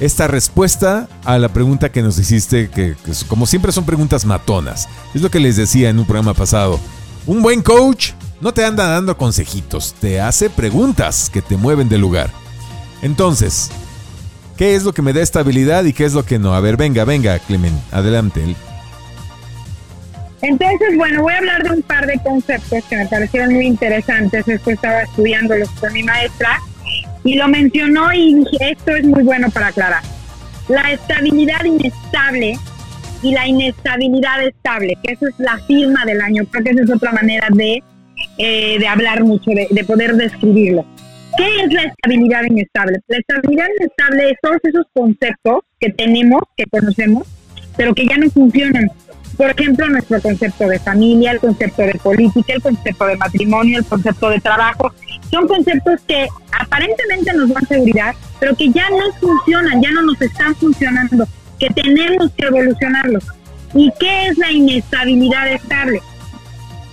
esta 0.00 0.28
respuesta 0.28 1.08
a 1.24 1.38
la 1.38 1.48
pregunta 1.48 1.90
que 1.90 2.02
nos 2.02 2.18
hiciste, 2.18 2.68
que, 2.68 2.94
que 3.02 3.12
como 3.26 3.46
siempre 3.46 3.72
son 3.72 3.86
preguntas 3.86 4.26
matonas. 4.26 4.86
Es 5.14 5.22
lo 5.22 5.30
que 5.30 5.40
les 5.40 5.56
decía 5.56 5.88
en 5.88 5.98
un 5.98 6.04
programa 6.04 6.34
pasado. 6.34 6.78
Un 7.26 7.40
buen 7.40 7.62
coach 7.62 8.10
no 8.42 8.52
te 8.52 8.66
anda 8.66 8.86
dando 8.86 9.16
consejitos, 9.16 9.94
te 9.98 10.20
hace 10.20 10.50
preguntas 10.50 11.30
que 11.30 11.40
te 11.40 11.56
mueven 11.56 11.88
del 11.88 12.02
lugar. 12.02 12.41
Entonces, 13.02 13.70
¿qué 14.56 14.76
es 14.76 14.84
lo 14.84 14.92
que 14.92 15.02
me 15.02 15.12
da 15.12 15.20
estabilidad 15.20 15.84
y 15.84 15.92
qué 15.92 16.04
es 16.04 16.14
lo 16.14 16.24
que 16.24 16.38
no? 16.38 16.54
A 16.54 16.60
ver, 16.60 16.76
venga, 16.76 17.04
venga, 17.04 17.38
Clement, 17.40 17.76
adelante. 17.92 18.42
Entonces, 20.40 20.96
bueno, 20.96 21.22
voy 21.22 21.34
a 21.34 21.38
hablar 21.38 21.62
de 21.64 21.70
un 21.70 21.82
par 21.82 22.06
de 22.06 22.18
conceptos 22.20 22.84
que 22.88 22.96
me 22.96 23.06
parecieron 23.06 23.54
muy 23.54 23.66
interesantes. 23.66 24.46
Esto 24.46 24.70
estaba 24.70 25.02
estudiándolos 25.02 25.68
con 25.70 25.92
mi 25.92 26.02
maestra 26.02 26.60
y 27.24 27.34
lo 27.34 27.48
mencionó 27.48 28.12
y 28.12 28.34
dije, 28.34 28.72
esto 28.72 28.96
es 28.96 29.04
muy 29.04 29.22
bueno 29.22 29.50
para 29.50 29.68
aclarar. 29.68 30.02
La 30.68 30.92
estabilidad 30.92 31.64
inestable 31.64 32.58
y 33.22 33.32
la 33.32 33.46
inestabilidad 33.46 34.42
estable, 34.44 34.96
que 35.02 35.12
eso 35.12 35.28
es 35.28 35.34
la 35.38 35.58
firma 35.66 36.04
del 36.04 36.20
año. 36.20 36.44
Creo 36.50 36.64
que 36.64 36.70
esa 36.70 36.82
es 36.82 36.90
otra 36.90 37.12
manera 37.12 37.48
de, 37.50 37.82
eh, 38.38 38.78
de 38.78 38.88
hablar 38.88 39.22
mucho, 39.22 39.50
de, 39.50 39.68
de 39.70 39.84
poder 39.84 40.16
describirlo. 40.16 40.84
¿Qué 41.36 41.62
es 41.64 41.72
la 41.72 41.82
estabilidad 41.84 42.42
inestable? 42.44 42.98
La 43.08 43.18
estabilidad 43.18 43.66
inestable 43.78 44.30
es 44.30 44.38
todos 44.42 44.58
esos 44.64 44.84
conceptos 44.92 45.60
que 45.80 45.90
tenemos, 45.90 46.42
que 46.56 46.64
conocemos, 46.66 47.26
pero 47.76 47.94
que 47.94 48.06
ya 48.06 48.18
no 48.18 48.28
funcionan. 48.30 48.90
Por 49.36 49.50
ejemplo, 49.50 49.88
nuestro 49.88 50.20
concepto 50.20 50.68
de 50.68 50.78
familia, 50.78 51.32
el 51.32 51.40
concepto 51.40 51.82
de 51.82 51.94
política, 51.94 52.52
el 52.52 52.62
concepto 52.62 53.06
de 53.06 53.16
matrimonio, 53.16 53.78
el 53.78 53.84
concepto 53.86 54.28
de 54.28 54.40
trabajo, 54.40 54.92
son 55.30 55.48
conceptos 55.48 56.00
que 56.06 56.28
aparentemente 56.60 57.32
nos 57.32 57.48
dan 57.48 57.66
seguridad, 57.66 58.14
pero 58.38 58.54
que 58.54 58.70
ya 58.70 58.90
no 58.90 59.10
funcionan, 59.18 59.80
ya 59.82 59.90
no 59.92 60.02
nos 60.02 60.20
están 60.20 60.54
funcionando, 60.56 61.26
que 61.58 61.68
tenemos 61.70 62.30
que 62.36 62.46
evolucionarlos. 62.46 63.24
¿Y 63.74 63.90
qué 63.98 64.26
es 64.26 64.36
la 64.36 64.52
inestabilidad 64.52 65.50
estable? 65.50 66.02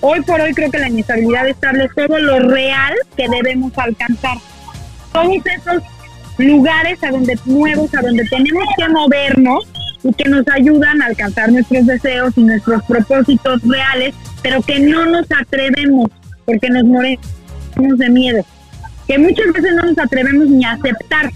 Hoy 0.01 0.21
por 0.21 0.39
hoy 0.39 0.53
creo 0.53 0.71
que 0.71 0.79
la 0.79 0.87
inestabilidad 0.87 1.47
estable 1.47 1.85
es 1.85 1.91
todo 1.93 2.17
lo 2.19 2.39
real 2.39 2.93
que 3.17 3.27
debemos 3.27 3.77
alcanzar. 3.77 4.37
Todos 5.11 5.45
esos 5.45 5.83
lugares 6.37 7.03
a 7.03 7.11
donde 7.11 7.37
nuevos, 7.45 7.93
a 7.93 8.01
donde 8.01 8.23
tenemos 8.25 8.63
que 8.77 8.87
movernos 8.87 9.67
y 10.03 10.13
que 10.13 10.29
nos 10.29 10.47
ayudan 10.47 11.01
a 11.01 11.07
alcanzar 11.07 11.51
nuestros 11.51 11.85
deseos 11.85 12.33
y 12.37 12.43
nuestros 12.43 12.81
propósitos 12.85 13.61
reales, 13.63 14.15
pero 14.41 14.61
que 14.61 14.79
no 14.79 15.05
nos 15.05 15.27
atrevemos 15.31 16.09
porque 16.45 16.69
nos 16.69 16.85
morimos 16.85 17.97
de 17.97 18.09
miedo, 18.09 18.45
que 19.05 19.17
muchas 19.17 19.51
veces 19.53 19.73
no 19.75 19.83
nos 19.83 19.97
atrevemos 19.97 20.47
ni 20.47 20.63
a 20.63 20.71
aceptar. 20.71 21.29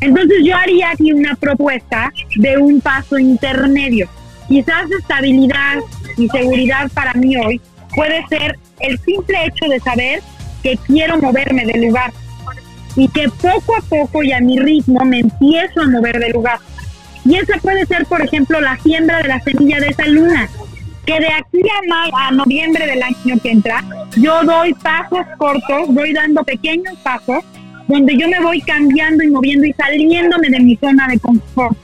Entonces 0.00 0.38
yo 0.44 0.56
haría 0.56 0.90
aquí 0.90 1.12
una 1.12 1.34
propuesta 1.36 2.12
de 2.36 2.58
un 2.58 2.82
paso 2.82 3.18
intermedio. 3.18 4.08
Quizás 4.48 4.90
estabilidad 4.90 5.78
y 6.16 6.28
seguridad 6.28 6.90
para 6.92 7.14
mí 7.14 7.36
hoy 7.36 7.60
puede 7.94 8.26
ser 8.28 8.58
el 8.80 8.98
simple 9.00 9.46
hecho 9.46 9.66
de 9.68 9.80
saber 9.80 10.22
que 10.62 10.78
quiero 10.86 11.18
moverme 11.18 11.64
del 11.66 11.86
lugar 11.86 12.12
y 12.96 13.08
que 13.08 13.28
poco 13.28 13.76
a 13.76 13.80
poco 13.82 14.22
y 14.22 14.32
a 14.32 14.40
mi 14.40 14.58
ritmo 14.58 15.04
me 15.04 15.20
empiezo 15.20 15.80
a 15.80 15.88
mover 15.88 16.18
del 16.18 16.32
lugar. 16.32 16.58
Y 17.24 17.36
esa 17.36 17.56
puede 17.58 17.86
ser, 17.86 18.04
por 18.06 18.20
ejemplo, 18.20 18.60
la 18.60 18.76
siembra 18.78 19.18
de 19.18 19.28
la 19.28 19.40
semilla 19.40 19.78
de 19.80 19.88
esa 19.88 20.06
luna, 20.06 20.48
que 21.06 21.20
de 21.20 21.28
aquí 21.28 21.60
a, 22.12 22.28
a 22.28 22.30
noviembre 22.32 22.86
del 22.86 23.02
año 23.02 23.38
que 23.42 23.50
entra, 23.50 23.84
yo 24.16 24.42
doy 24.44 24.74
pasos 24.74 25.24
cortos, 25.38 25.88
voy 25.88 26.12
dando 26.12 26.42
pequeños 26.44 26.96
pasos, 27.02 27.44
donde 27.88 28.16
yo 28.16 28.28
me 28.28 28.40
voy 28.40 28.60
cambiando 28.60 29.22
y 29.22 29.28
moviendo 29.28 29.66
y 29.66 29.72
saliéndome 29.72 30.48
de 30.50 30.60
mi 30.60 30.76
zona 30.76 31.08
de 31.08 31.18
confort. 31.18 31.76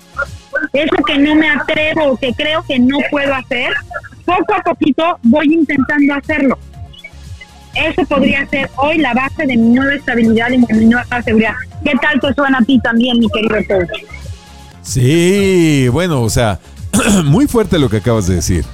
Eso 0.73 0.97
que 1.07 1.19
no 1.19 1.35
me 1.35 1.49
atrevo 1.49 2.13
o 2.13 2.17
que 2.17 2.33
creo 2.35 2.63
que 2.67 2.79
no 2.79 2.99
puedo 3.11 3.35
hacer, 3.35 3.73
poco 4.25 4.55
a 4.55 4.63
poquito 4.63 5.19
voy 5.23 5.53
intentando 5.55 6.15
hacerlo. 6.15 6.59
Eso 7.75 8.05
podría 8.07 8.47
ser 8.49 8.69
hoy 8.77 8.99
la 8.99 9.15
base 9.15 9.47
de 9.47 9.57
mi 9.57 9.75
nueva 9.75 9.95
estabilidad 9.95 10.49
y 10.51 10.59
mi 10.59 10.85
nueva 10.87 11.23
seguridad. 11.23 11.55
¿Qué 11.85 11.93
tal 12.03 12.21
te 12.21 12.35
suena 12.35 12.59
a 12.59 12.65
ti 12.65 12.81
también, 12.81 13.19
mi 13.21 13.29
querido 13.29 13.57
coach? 13.69 14.03
Sí, 14.83 15.89
bueno, 15.93 16.23
o 16.23 16.31
sea, 16.31 16.59
muy 17.25 17.47
fuerte 17.47 17.79
lo 17.79 17.89
que 17.89 17.99
acabas 17.99 18.27
de 18.27 18.37
decir. 18.37 18.65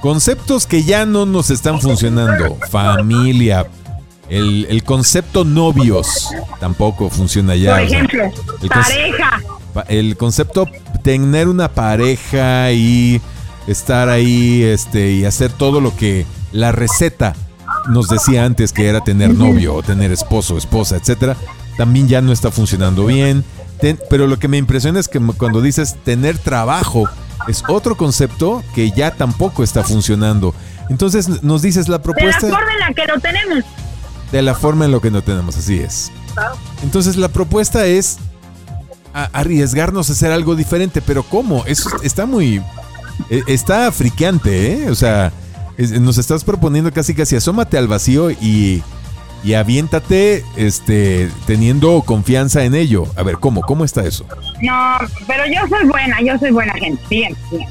Conceptos 0.00 0.66
que 0.66 0.82
ya 0.84 1.04
no 1.04 1.26
nos 1.26 1.50
están 1.50 1.80
funcionando. 1.80 2.56
Familia. 2.70 3.66
El, 4.30 4.66
el 4.70 4.84
concepto 4.84 5.44
novios 5.44 6.30
tampoco 6.60 7.10
funciona 7.10 7.56
ya. 7.56 7.74
Por 7.76 7.82
o 7.84 7.88
sea, 7.88 7.96
ejemplo, 7.98 8.24
el 8.62 8.70
conce- 8.70 8.94
pareja. 8.94 9.40
pa- 9.74 9.84
el 9.88 10.16
concepto 10.16 10.68
tener 11.02 11.48
una 11.48 11.68
pareja 11.68 12.70
y 12.72 13.20
estar 13.66 14.08
ahí 14.08 14.62
este 14.62 15.12
y 15.12 15.24
hacer 15.24 15.52
todo 15.52 15.80
lo 15.80 15.94
que 15.96 16.26
la 16.52 16.72
receta 16.72 17.34
nos 17.88 18.08
decía 18.08 18.44
antes 18.44 18.72
que 18.72 18.88
era 18.88 19.00
tener 19.02 19.34
novio 19.34 19.74
o 19.76 19.82
tener 19.82 20.10
esposo, 20.12 20.56
esposa, 20.58 20.96
etcétera, 20.96 21.36
también 21.76 22.08
ya 22.08 22.20
no 22.20 22.32
está 22.32 22.50
funcionando 22.50 23.06
bien. 23.06 23.44
Ten- 23.80 23.98
pero 24.10 24.26
lo 24.26 24.38
que 24.38 24.48
me 24.48 24.56
impresiona 24.58 24.98
es 25.00 25.08
que 25.08 25.18
cuando 25.20 25.62
dices 25.62 25.96
tener 26.04 26.36
trabajo 26.38 27.08
es 27.48 27.62
otro 27.68 27.96
concepto 27.96 28.62
que 28.74 28.90
ya 28.90 29.12
tampoco 29.12 29.62
está 29.62 29.82
funcionando. 29.84 30.54
Entonces 30.90 31.42
nos 31.42 31.62
dices 31.62 31.88
la 31.88 31.98
De 31.98 31.98
la 31.98 32.02
propuesta 32.02 32.40
forma 32.40 32.72
en 32.72 32.80
la 32.80 32.92
que 32.94 33.06
lo 33.06 33.20
tenemos. 33.20 33.64
de 34.32 34.42
la 34.42 34.54
forma 34.54 34.84
en 34.84 34.90
lo 34.92 35.00
que 35.00 35.10
no 35.10 35.22
tenemos, 35.22 35.56
así 35.56 35.78
es. 35.78 36.10
Entonces 36.82 37.16
la 37.16 37.28
propuesta 37.28 37.86
es 37.86 38.18
a- 39.14 39.30
arriesgarnos 39.32 40.08
a 40.08 40.12
hacer 40.12 40.32
algo 40.32 40.54
diferente, 40.56 41.00
pero 41.02 41.22
¿cómo? 41.22 41.64
Eso 41.66 41.90
está 42.02 42.26
muy... 42.26 42.62
e- 43.30 43.42
Está 43.46 43.90
friqueante, 43.92 44.72
¿eh? 44.84 44.90
O 44.90 44.94
sea, 44.94 45.32
nos 45.78 46.18
estás 46.18 46.44
proponiendo 46.44 46.92
casi 46.92 47.14
casi 47.14 47.36
asómate 47.36 47.78
al 47.78 47.88
vacío 47.88 48.30
y, 48.30 48.82
y 49.42 49.54
aviéntate 49.54 50.44
este, 50.56 51.30
teniendo 51.46 52.02
confianza 52.02 52.64
en 52.64 52.74
ello. 52.74 53.04
A 53.16 53.22
ver, 53.22 53.36
¿cómo? 53.38 53.62
¿Cómo 53.62 53.84
está 53.84 54.04
eso? 54.04 54.26
No, 54.60 54.96
pero 55.26 55.44
yo 55.46 55.66
soy 55.68 55.86
buena, 55.88 56.20
yo 56.20 56.38
soy 56.38 56.50
buena 56.50 56.74
gente. 56.74 57.02
Bien, 57.08 57.34
bien. 57.50 57.68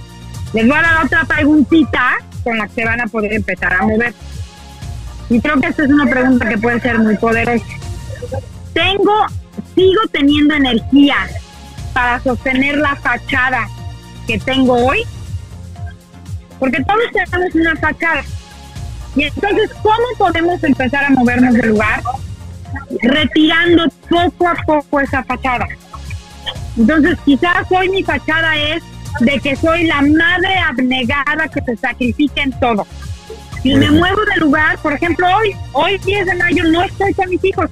Les 0.54 0.68
voy 0.68 0.78
a 0.78 0.82
dar 0.82 1.06
otra 1.06 1.24
preguntita 1.26 2.16
con 2.44 2.58
la 2.58 2.68
que 2.68 2.84
van 2.84 3.00
a 3.02 3.06
poder 3.08 3.34
empezar 3.34 3.72
a 3.74 3.84
mover. 3.86 4.14
Y 5.30 5.40
creo 5.40 5.60
que 5.62 5.68
esta 5.68 5.84
es 5.84 5.90
una 5.92 6.10
pregunta 6.10 6.50
que 6.50 6.58
puede 6.58 6.82
ser 6.82 6.98
muy 6.98 7.16
poderosa. 7.18 7.64
Tengo 8.74 9.14
sigo 9.80 10.02
teniendo 10.12 10.56
energía 10.56 11.16
para 11.94 12.20
sostener 12.20 12.78
la 12.78 12.98
fachada 12.98 13.66
que 14.28 14.38
tengo 14.40 14.74
hoy, 14.74 15.04
porque 16.60 16.84
todos 16.84 17.04
tenemos 17.14 17.56
una 17.56 17.76
fachada. 17.78 18.24
Y 19.16 19.24
entonces, 19.24 19.72
¿cómo 19.82 20.06
podemos 20.18 20.62
empezar 20.64 21.06
a 21.06 21.10
movernos 21.12 21.54
del 21.54 21.70
lugar? 21.70 22.02
Retirando 23.02 23.88
poco 24.10 24.50
a 24.50 24.56
poco 24.66 25.00
esa 25.00 25.24
fachada. 25.24 25.66
Entonces, 26.78 27.18
quizás 27.24 27.66
hoy 27.70 27.90
mi 27.90 28.04
fachada 28.04 28.58
es 28.58 28.84
de 29.22 29.40
que 29.40 29.56
soy 29.56 29.86
la 29.86 30.02
madre 30.02 30.58
abnegada 30.58 31.48
que 31.54 31.62
se 31.62 31.78
sacrifica 31.78 32.44
en 32.44 32.52
todo. 32.60 32.86
Y 33.64 33.76
me 33.76 33.90
muevo 33.92 34.20
del 34.26 34.42
lugar, 34.42 34.78
por 34.80 34.94
ejemplo, 34.94 35.26
hoy, 35.38 35.56
hoy 35.72 35.98
10 36.00 36.26
de 36.26 36.36
mayo 36.36 36.64
no 36.66 36.84
estoy 36.84 37.14
con 37.14 37.30
mis 37.30 37.44
hijos. 37.46 37.70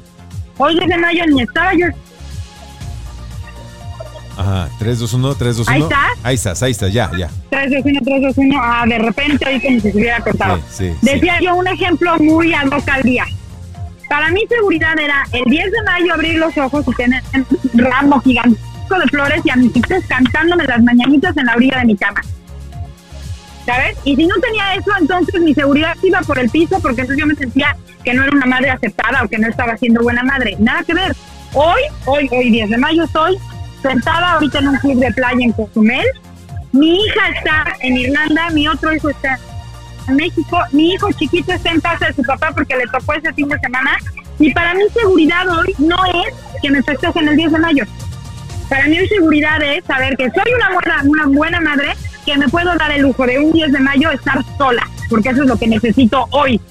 Hoy 0.57 0.75
10 0.75 0.87
de 0.87 0.97
mayo 0.97 1.23
ni 1.27 1.41
estaba 1.43 1.73
yo. 1.73 1.87
Ajá, 4.37 4.69
3, 4.77 4.99
2, 4.99 5.13
1, 5.13 5.35
3, 5.35 5.57
2, 5.57 5.67
1. 5.67 5.75
Ahí 5.75 5.81
está. 5.81 6.05
Ahí 6.23 6.35
estás, 6.35 6.63
ahí 6.63 6.71
está, 6.71 6.87
ya, 6.89 7.09
ya. 7.17 7.29
3, 7.49 7.71
2, 7.71 7.81
1, 7.85 7.99
3, 8.03 8.21
2, 8.21 8.37
1. 8.37 8.59
Ah, 8.61 8.85
de 8.87 8.99
repente 8.99 9.45
hoy 9.47 9.59
como 9.59 9.79
si 9.79 9.91
se 9.91 9.97
hubiera 9.97 10.19
cortado. 10.19 10.57
Sí, 10.69 10.91
sí, 10.91 10.95
Decía 11.01 11.39
yo 11.41 11.55
un 11.55 11.67
ejemplo 11.67 12.17
muy 12.19 12.53
ad 12.53 12.67
hoc 12.67 12.87
al 12.87 13.01
día. 13.01 13.25
Para 14.09 14.29
mi 14.31 14.45
seguridad 14.47 14.97
era 14.99 15.23
el 15.31 15.43
10 15.43 15.71
de 15.71 15.83
mayo 15.85 16.13
abrir 16.13 16.35
los 16.35 16.55
ojos 16.57 16.85
y 16.87 16.93
tener 16.95 17.21
un 17.33 17.45
ramo 17.73 18.21
gigantesco 18.21 18.99
de 18.99 19.07
flores 19.07 19.41
y 19.43 19.49
a 19.49 19.55
mis 19.55 19.75
hijos 19.75 20.03
cantándome 20.07 20.63
las 20.65 20.81
mañanitas 20.81 21.35
en 21.35 21.45
la 21.45 21.55
orilla 21.55 21.79
de 21.79 21.85
mi 21.85 21.97
cama. 21.97 22.21
¿Sabes? 23.65 23.97
Y 24.05 24.15
si 24.15 24.25
no 24.27 24.35
tenía 24.35 24.75
eso, 24.75 24.91
entonces 24.99 25.41
mi 25.41 25.53
seguridad 25.53 25.95
iba 26.03 26.21
por 26.21 26.39
el 26.39 26.49
piso 26.49 26.79
porque 26.79 27.01
entonces 27.01 27.19
yo 27.19 27.27
me 27.27 27.35
sentía 27.35 27.75
que 28.07 28.13
no 28.13 28.23
era 28.23 28.31
una 28.31 28.45
madre 28.45 28.69
aceptada 28.69 29.21
o 29.21 29.27
que 29.27 29.37
no 29.37 29.49
estaba 29.49 29.75
siendo 29.75 30.01
buena 30.01 30.23
madre. 30.23 30.55
Nada 30.59 30.81
que 30.81 30.93
ver. 30.93 31.13
Hoy, 31.53 31.81
hoy, 32.05 32.29
hoy 32.31 32.51
10 32.51 32.69
de 32.69 32.77
mayo 32.77 33.03
estoy 33.03 33.37
sentada 33.81 34.31
ahorita 34.31 34.59
en 34.59 34.69
un 34.69 34.77
club 34.77 34.99
de 34.99 35.11
playa 35.11 35.43
en 35.43 35.51
Cozumel. 35.51 36.05
Mi 36.71 37.03
hija 37.03 37.27
está 37.35 37.75
en 37.81 37.97
Irlanda, 37.97 38.49
mi 38.51 38.65
otro 38.65 38.95
hijo 38.95 39.09
está 39.09 39.37
en 40.07 40.15
México, 40.15 40.57
mi 40.71 40.93
hijo 40.93 41.11
chiquito 41.11 41.51
está 41.51 41.69
en 41.69 41.81
casa 41.81 42.07
de 42.07 42.13
su 42.13 42.23
papá 42.23 42.53
porque 42.55 42.77
le 42.77 42.85
tocó 42.85 43.11
ese 43.11 43.33
fin 43.33 43.49
de 43.49 43.59
semana. 43.59 43.97
Y 44.39 44.53
para 44.53 44.73
mí 44.73 44.83
seguridad 44.93 45.45
hoy 45.49 45.75
no 45.77 45.97
es 46.05 46.33
que 46.61 46.71
me 46.71 46.81
festejen 46.83 47.27
el 47.27 47.35
10 47.35 47.51
de 47.51 47.59
mayo. 47.59 47.83
Para 48.69 48.87
mí 48.87 49.05
seguridad 49.09 49.61
es 49.63 49.83
saber 49.83 50.15
que 50.15 50.29
soy 50.29 50.53
una 50.55 50.69
buena, 50.73 51.01
una 51.03 51.25
buena 51.25 51.59
madre, 51.59 51.93
que 52.25 52.37
me 52.37 52.47
puedo 52.47 52.73
dar 52.75 52.89
el 52.89 53.01
lujo 53.01 53.25
de 53.25 53.37
un 53.37 53.51
10 53.51 53.73
de 53.73 53.79
mayo 53.81 54.11
estar 54.11 54.45
sola, 54.57 54.87
porque 55.09 55.27
eso 55.27 55.41
es 55.41 55.49
lo 55.49 55.57
que 55.57 55.67
necesito 55.67 56.25
hoy. 56.31 56.61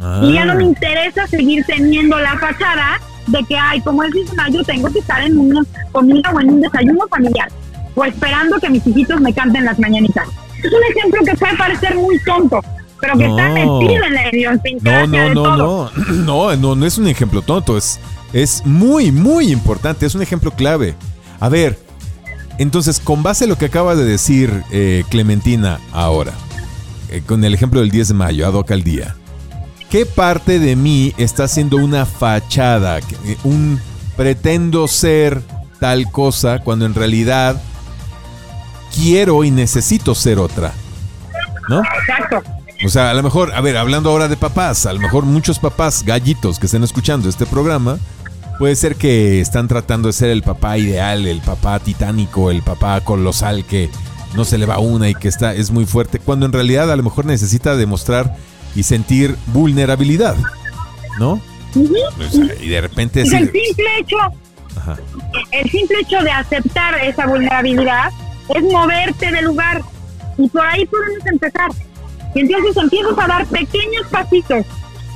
Ah. 0.00 0.20
Y 0.24 0.32
ya 0.32 0.44
no 0.44 0.54
me 0.54 0.64
interesa 0.64 1.26
seguir 1.26 1.64
teniendo 1.66 2.18
la 2.18 2.38
fachada 2.38 2.98
de 3.26 3.44
que, 3.44 3.56
ay, 3.56 3.80
como 3.82 4.02
es 4.02 4.12
10 4.12 4.30
de 4.30 4.36
mayo, 4.36 4.62
tengo 4.64 4.90
que 4.90 4.98
estar 5.00 5.20
en 5.22 5.38
una 5.38 5.62
comida 5.92 6.30
o 6.34 6.40
en 6.40 6.50
un 6.50 6.60
desayuno 6.60 7.00
familiar, 7.08 7.48
o 7.94 8.04
esperando 8.04 8.58
que 8.58 8.70
mis 8.70 8.86
hijitos 8.86 9.20
me 9.20 9.32
canten 9.32 9.64
las 9.64 9.78
mañanitas. 9.78 10.26
Es 10.58 10.72
un 10.72 10.96
ejemplo 10.96 11.20
que 11.24 11.36
puede 11.36 11.56
parecer 11.56 11.94
muy 11.96 12.18
tonto, 12.24 12.60
pero 13.00 13.16
que 13.16 13.26
está 13.26 13.48
No. 13.48 13.54
metido 13.80 14.04
en 14.04 14.14
la 14.14 14.22
No, 14.24 14.28
idiosincrasia 14.32 15.06
no, 15.06 15.28
de 15.28 15.34
no, 15.34 15.42
todo. 15.42 15.90
no, 16.06 16.14
no, 16.24 16.56
no, 16.56 16.74
no 16.76 16.86
es 16.86 16.98
un 16.98 17.06
ejemplo 17.08 17.42
tonto, 17.42 17.76
es, 17.76 18.00
es 18.32 18.64
muy, 18.66 19.12
muy 19.12 19.52
importante, 19.52 20.06
es 20.06 20.14
un 20.14 20.22
ejemplo 20.22 20.50
clave. 20.50 20.94
A 21.40 21.48
ver, 21.48 21.78
entonces, 22.58 23.00
con 23.00 23.22
base 23.22 23.44
a 23.44 23.46
lo 23.46 23.56
que 23.56 23.66
acaba 23.66 23.94
de 23.94 24.04
decir 24.04 24.62
eh, 24.70 25.04
Clementina 25.08 25.78
ahora, 25.92 26.32
eh, 27.10 27.22
con 27.24 27.42
el 27.44 27.54
ejemplo 27.54 27.80
del 27.80 27.90
10 27.90 28.08
de 28.08 28.14
mayo, 28.14 28.46
ad 28.46 28.52
hoc 28.54 28.70
al 28.72 28.82
día, 28.82 29.16
¿qué 29.90 30.06
parte 30.06 30.58
de 30.58 30.76
mí 30.76 31.12
está 31.18 31.44
haciendo 31.44 31.76
una 31.76 32.06
fachada, 32.06 32.98
eh, 32.98 33.36
un 33.44 33.80
pretendo 34.16 34.86
ser 34.88 35.42
tal 35.80 36.10
cosa 36.10 36.60
cuando 36.60 36.86
en 36.86 36.94
realidad 36.94 37.60
quiero 38.94 39.44
y 39.44 39.50
necesito 39.50 40.14
ser 40.14 40.38
otra? 40.38 40.72
¿No? 41.68 41.82
Exacto. 41.82 42.42
O 42.84 42.88
sea, 42.88 43.10
a 43.10 43.14
lo 43.14 43.22
mejor, 43.22 43.52
a 43.52 43.60
ver, 43.60 43.76
hablando 43.76 44.10
ahora 44.10 44.28
de 44.28 44.36
papás, 44.36 44.86
a 44.86 44.92
lo 44.92 45.00
mejor 45.00 45.24
muchos 45.24 45.58
papás 45.58 46.02
gallitos 46.02 46.58
que 46.58 46.66
estén 46.66 46.82
escuchando 46.82 47.28
este 47.28 47.44
programa, 47.44 47.98
puede 48.58 48.74
ser 48.76 48.96
que 48.96 49.40
están 49.40 49.68
tratando 49.68 50.08
de 50.08 50.12
ser 50.14 50.30
el 50.30 50.42
papá 50.42 50.78
ideal, 50.78 51.26
el 51.26 51.40
papá 51.40 51.78
titánico, 51.78 52.50
el 52.50 52.62
papá 52.62 53.00
colosal 53.02 53.66
que 53.66 53.90
no 54.34 54.44
se 54.44 54.56
le 54.56 54.64
va 54.64 54.78
una 54.78 55.08
y 55.08 55.14
que 55.14 55.28
está 55.28 55.52
es 55.54 55.70
muy 55.70 55.84
fuerte, 55.84 56.20
cuando 56.20 56.46
en 56.46 56.52
realidad 56.52 56.90
a 56.90 56.96
lo 56.96 57.02
mejor 57.02 57.26
necesita 57.26 57.76
demostrar 57.76 58.36
y 58.74 58.82
sentir 58.82 59.36
vulnerabilidad, 59.46 60.36
¿no? 61.18 61.40
O 61.74 62.30
sea, 62.30 62.54
y 62.60 62.68
de 62.68 62.80
repente 62.80 63.20
Y 63.20 63.34
el 63.34 63.46
decir, 63.46 63.62
simple 63.66 63.86
hecho 63.98 64.16
ajá, 64.76 64.96
el 65.52 65.70
simple 65.70 65.98
hecho 66.00 66.20
de 66.22 66.30
aceptar 66.30 66.94
esa 67.04 67.26
vulnerabilidad 67.26 68.10
es 68.54 68.62
moverte 68.62 69.30
del 69.30 69.44
lugar. 69.46 69.82
Y 70.38 70.48
por 70.48 70.66
ahí 70.66 70.86
podemos 70.86 71.24
empezar. 71.26 71.70
Y 72.34 72.40
entonces 72.40 72.76
empiezas 72.76 73.18
a 73.18 73.26
dar 73.26 73.46
pequeños 73.46 74.06
pasitos, 74.10 74.64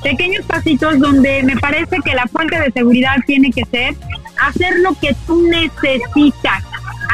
pequeños 0.03 0.45
pasitos 0.47 0.99
donde 0.99 1.43
me 1.43 1.57
parece 1.57 1.99
que 2.05 2.15
la 2.15 2.27
fuente 2.27 2.59
de 2.59 2.71
seguridad 2.73 3.17
tiene 3.27 3.51
que 3.51 3.65
ser 3.65 3.95
hacer 4.41 4.79
lo 4.81 4.95
que 4.99 5.15
tú 5.27 5.47
necesitas, 5.47 6.65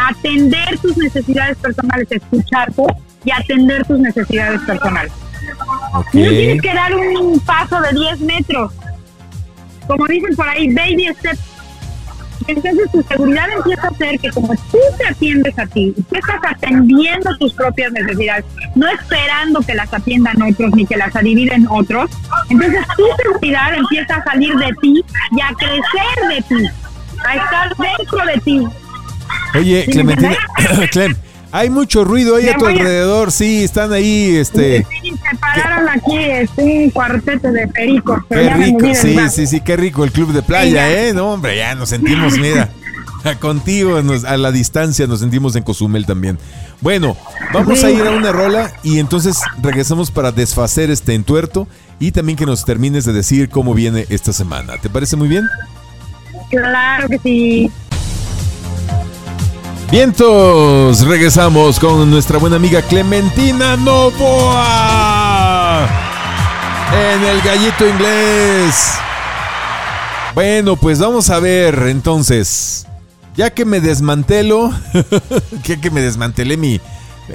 atender 0.09 0.79
tus 0.79 0.97
necesidades 0.97 1.57
personales, 1.59 2.09
escucharte 2.11 2.83
y 3.25 3.31
atender 3.31 3.87
tus 3.87 3.99
necesidades 3.99 4.61
personales. 4.63 5.13
No 5.93 6.05
tienes 6.11 6.63
que 6.63 6.75
dar 6.75 6.95
un 6.95 7.41
paso 7.41 7.81
de 7.81 7.93
10 7.93 8.21
metros. 8.21 8.73
Como 9.87 10.07
dicen 10.07 10.37
por 10.37 10.49
ahí, 10.49 10.73
baby 10.73 11.09
steps. 11.19 11.41
Entonces 12.47 12.91
tu 12.91 13.03
seguridad 13.03 13.47
empieza 13.55 13.89
a 13.89 13.95
ser 13.95 14.19
que 14.19 14.31
como 14.31 14.49
tú 14.49 14.79
te 14.99 15.07
atiendes 15.07 15.59
a 15.59 15.67
ti, 15.67 15.95
tú 16.09 16.17
estás 16.17 16.41
atendiendo 16.43 17.37
tus 17.39 17.53
propias 17.55 17.93
necesidades, 17.93 18.45
no 18.75 18.89
esperando 18.89 19.61
que 19.61 19.75
las 19.75 19.93
atiendan 19.93 20.41
otros 20.43 20.75
ni 20.75 20.87
que 20.87 20.97
las 20.97 21.15
adividen 21.15 21.67
otros, 21.69 22.11
entonces 22.49 22.81
tu 22.97 23.05
seguridad 23.23 23.75
empieza 23.75 24.17
a 24.17 24.25
salir 24.25 24.55
de 24.57 24.73
ti 24.81 25.05
y 25.33 25.41
a 25.41 25.53
crecer 25.55 26.29
de 26.29 26.43
ti, 26.43 26.67
a 27.25 27.37
estar 27.37 27.77
dentro 27.77 28.27
de 28.27 28.41
ti. 28.41 28.67
Oye, 29.55 29.85
¿Sí 29.93 30.03
me 30.03 30.17
Clementina, 30.17 30.37
Clem, 30.91 31.17
hay 31.53 31.71
mucho 31.71 32.05
ruido 32.05 32.37
ahí 32.37 32.49
a 32.49 32.57
tu 32.57 32.67
a- 32.67 32.71
alrededor, 32.71 33.33
sí, 33.33 33.65
están 33.65 33.93
ahí, 33.93 34.37
este... 34.37 34.87
Sí, 35.03 35.11
se 35.31 35.37
pararon 35.39 35.89
aquí 35.89 36.17
este, 36.19 36.63
un 36.63 36.91
cuarteto 36.91 37.51
de 37.53 37.67
pericos. 37.69 38.21
Qué 38.29 38.51
rico, 38.55 38.87
sí, 38.95 39.17
sí, 39.31 39.47
sí, 39.47 39.61
qué 39.61 39.77
rico 39.77 40.05
el 40.05 40.13
club 40.13 40.33
de 40.33 40.43
playa, 40.43 40.87
Sí. 40.89 40.95
¿eh? 40.95 41.13
No, 41.15 41.33
hombre, 41.33 41.57
ya 41.57 41.75
nos 41.75 41.89
sentimos, 41.89 42.39
mira, 42.39 42.71
contigo 43.41 44.01
nos- 44.03 44.25
a 44.25 44.37
la 44.37 44.53
distancia 44.53 45.07
nos 45.07 45.21
sentimos 45.21 45.55
en 45.57 45.63
Cozumel 45.63 46.07
también. 46.07 46.39
Bueno, 46.81 47.17
vamos 47.53 47.85
a 47.85 47.91
ir 47.91 48.01
a 48.03 48.11
una 48.13 48.33
rola 48.33 48.73
y 48.83 48.99
entonces 49.01 49.37
regresamos 49.63 50.11
para 50.11 50.33
desfacer 50.33 50.91
este 50.91 51.15
entuerto 51.15 51.69
y 51.99 52.13
también 52.13 52.39
que 52.39 52.47
nos 52.47 52.65
termines 52.65 53.05
de 53.05 53.13
decir 53.13 53.51
cómo 53.51 53.75
viene 53.75 54.07
esta 54.09 54.33
semana. 54.33 54.79
¿Te 54.81 54.89
parece 54.89 55.17
muy 55.17 55.29
bien? 55.29 55.45
Claro 56.49 57.09
que 57.09 57.19
sí. 57.19 57.71
Vientos, 59.91 61.01
regresamos 61.07 61.81
con 61.81 62.09
nuestra 62.11 62.39
buena 62.39 62.55
amiga 62.57 62.81
Clementina 62.83 63.77
Novoa 63.77 64.69
en 66.95 67.25
el 67.25 67.41
gallito 67.43 67.89
inglés. 67.89 68.93
Bueno, 70.35 70.77
pues 70.77 71.01
vamos 71.01 71.29
a 71.31 71.41
ver 71.41 71.75
entonces. 71.89 72.87
Ya 73.37 73.51
que 73.51 73.65
me 73.65 73.81
desmantelo, 73.81 74.71
ya 75.65 75.81
que 75.81 75.91
me 75.91 76.01
desmantelé 76.03 76.57
mi... 76.57 76.81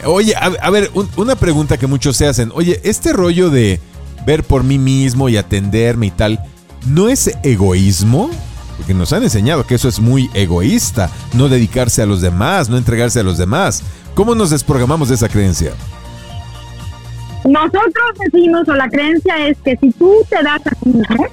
Oye, 0.05 0.33
a, 0.35 0.69
ver, 0.69 0.91
un- 0.93 1.09
una 1.17 1.35
pregunta 1.35 1.77
que 1.77 1.87
muchos 1.87 2.15
se 2.17 2.27
hacen. 2.27 2.51
Oye, 2.53 2.79
este 2.83 3.11
rollo 3.11 3.49
de 3.49 3.81
ver 4.25 4.43
por 4.43 4.63
mí 4.63 4.77
mismo 4.77 5.27
y 5.29 5.35
atenderme 5.37 6.07
y 6.07 6.11
tal, 6.11 6.39
¿no 6.85 7.09
es 7.09 7.31
egoísmo? 7.43 8.29
Porque 8.77 8.93
nos 8.93 9.13
han 9.13 9.23
enseñado 9.23 9.65
que 9.65 9.75
eso 9.75 9.87
es 9.87 9.99
muy 9.99 10.29
egoísta, 10.33 11.09
no 11.33 11.49
dedicarse 11.49 12.01
a 12.01 12.05
los 12.05 12.21
demás, 12.21 12.69
no 12.69 12.77
entregarse 12.77 13.19
a 13.19 13.23
los 13.23 13.37
demás. 13.37 13.83
¿Cómo 14.13 14.35
nos 14.35 14.49
desprogramamos 14.49 15.09
de 15.09 15.15
esa 15.15 15.29
creencia? 15.29 15.71
Nosotros 17.45 17.93
decimos, 18.25 18.67
o 18.67 18.73
la 18.73 18.89
creencia 18.89 19.47
es 19.47 19.57
que 19.63 19.77
si 19.77 19.91
tú 19.91 20.13
te 20.29 20.41
das 20.43 20.61
a 20.65 20.71
ti 20.71 20.89
mismo, 20.89 21.27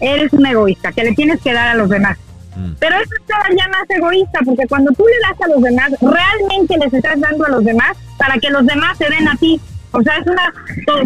eres 0.00 0.32
un 0.32 0.46
egoísta, 0.46 0.92
que 0.92 1.04
le 1.04 1.12
tienes 1.12 1.40
que 1.40 1.52
dar 1.52 1.68
a 1.68 1.74
los 1.74 1.88
demás. 1.88 2.16
Mm. 2.56 2.72
Pero 2.78 2.94
eso 2.96 3.10
es 3.18 3.26
todavía 3.26 3.66
más 3.68 3.84
egoísta, 3.88 4.40
porque 4.44 4.66
cuando 4.68 4.92
tú 4.92 5.04
le 5.04 5.28
das 5.28 5.40
a 5.40 5.48
los 5.48 5.62
demás, 5.62 5.90
realmente 6.00 6.78
les 6.78 6.94
estás 6.94 7.20
dando 7.20 7.46
a 7.46 7.48
los 7.48 7.64
demás 7.64 7.96
para 8.16 8.38
que 8.38 8.50
los 8.50 8.64
demás 8.64 8.96
te 8.98 9.10
den 9.10 9.26
a 9.26 9.36
ti. 9.36 9.60
O 9.90 10.02
sea, 10.02 10.18
es 10.18 10.26
una 10.26 10.52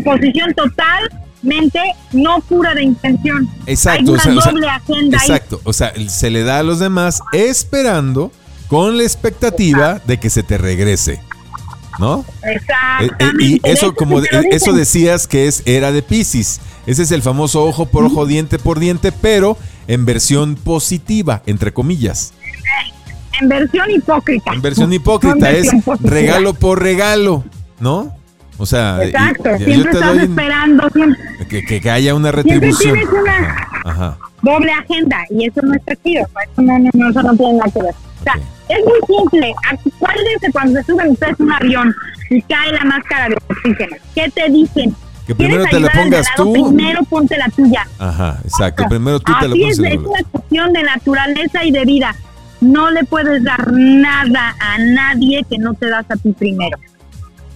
posición 0.04 0.54
totalmente 1.42 1.80
no 2.12 2.40
pura 2.40 2.74
de 2.74 2.82
intención. 2.82 3.48
Exacto, 3.66 4.00
Hay 4.00 4.08
o 4.08 4.12
una 4.12 4.40
o 4.40 4.42
sea, 4.42 4.52
doble 4.52 4.68
agenda 4.68 5.18
ahí. 5.20 5.26
exacto, 5.30 5.60
o 5.64 5.72
sea, 5.72 5.92
se 6.08 6.30
le 6.30 6.42
da 6.44 6.58
a 6.58 6.62
los 6.62 6.78
demás 6.78 7.20
esperando 7.32 8.32
con 8.68 8.96
la 8.96 9.04
expectativa 9.04 10.00
de 10.06 10.18
que 10.18 10.30
se 10.30 10.42
te 10.42 10.58
regrese. 10.58 11.20
¿no? 11.98 12.24
Eh, 12.44 12.52
Exactamente. 12.54 13.44
y 13.44 13.60
eso 13.64 13.92
como 13.92 14.20
de- 14.20 14.28
eso 14.52 14.72
decías 14.72 15.26
que 15.26 15.48
es 15.48 15.64
era 15.66 15.90
de 15.90 16.00
Pisces. 16.02 16.60
Ese 16.86 17.02
es 17.02 17.10
el 17.10 17.22
famoso 17.22 17.64
ojo 17.64 17.86
por 17.86 18.04
ojo, 18.04 18.24
diente 18.24 18.60
por 18.60 18.78
diente, 18.78 19.10
pero 19.10 19.56
en 19.88 20.04
versión 20.04 20.54
positiva, 20.54 21.42
entre 21.46 21.72
comillas. 21.72 22.32
En 23.40 23.48
versión 23.48 23.90
hipócrita. 23.90 24.52
En 24.52 24.62
versión 24.62 24.90
No 24.90 24.94
hipócrita 24.94 25.50
es 25.50 25.72
versión 25.72 25.98
regalo 26.02 26.54
por 26.54 26.80
regalo, 26.80 27.42
¿no? 27.80 28.16
O 28.58 28.66
sea, 28.66 29.02
Exacto, 29.04 29.50
y- 29.60 29.64
siempre 29.64 29.92
estás 29.92 30.14
doy 30.14 30.24
esperando, 30.24 30.90
siempre, 30.90 31.20
que, 31.48 31.64
que- 31.64 31.80
que 31.80 31.90
haya 31.90 32.14
una 32.14 32.30
siempre 32.32 32.54
retribución. 32.54 32.94
tienes 32.94 33.12
una 33.12 33.66
Ajá. 33.84 34.18
doble 34.42 34.72
agenda 34.72 35.18
y 35.30 35.46
eso 35.46 35.60
no 35.62 35.74
está 35.74 35.94
chido, 36.04 36.26
¿no? 36.34 36.40
eso 36.40 36.62
no, 36.62 36.78
no, 36.78 36.90
no, 36.92 37.10
eso 37.10 37.22
no 37.22 37.36
tiene 37.36 37.52
nada 37.54 37.70
que 37.72 37.82
ver. 37.82 37.94
O 38.20 38.22
sea, 38.24 38.34
es 38.68 38.78
muy 38.84 39.16
simple. 39.18 39.54
Acuérdense 39.70 40.52
cuando 40.52 40.80
se 40.80 40.86
suben 40.86 41.10
ustedes 41.12 41.34
un 41.38 41.52
avión 41.52 41.94
y 42.30 42.42
cae 42.42 42.72
la 42.72 42.84
máscara 42.84 43.28
de 43.28 43.36
oxígeno. 43.48 43.96
¿Qué 44.14 44.28
te 44.34 44.50
dicen? 44.50 44.94
Que 45.26 45.34
primero 45.34 45.62
¿Quieres 45.64 45.90
te 45.90 45.96
la 45.96 46.02
pongas 46.02 46.26
tú. 46.36 46.52
Primero 46.52 47.02
ponte 47.04 47.36
la 47.38 47.48
tuya. 47.50 47.86
Ajá, 47.98 48.38
exacto. 48.44 48.84
Primero 48.88 49.20
tú 49.20 49.32
te 49.40 49.46
la 49.48 49.52
Así 49.54 49.60
pones 49.62 49.78
es, 49.78 49.84
es 49.92 49.98
una 49.98 50.22
cuestión 50.32 50.72
de 50.72 50.82
naturaleza 50.82 51.64
y 51.64 51.70
de 51.70 51.84
vida. 51.84 52.14
No 52.60 52.90
le 52.90 53.04
puedes 53.04 53.44
dar 53.44 53.70
nada 53.72 54.56
a 54.58 54.78
nadie 54.78 55.44
que 55.48 55.58
no 55.58 55.74
te 55.74 55.88
das 55.88 56.06
a 56.10 56.16
ti 56.16 56.32
primero. 56.32 56.76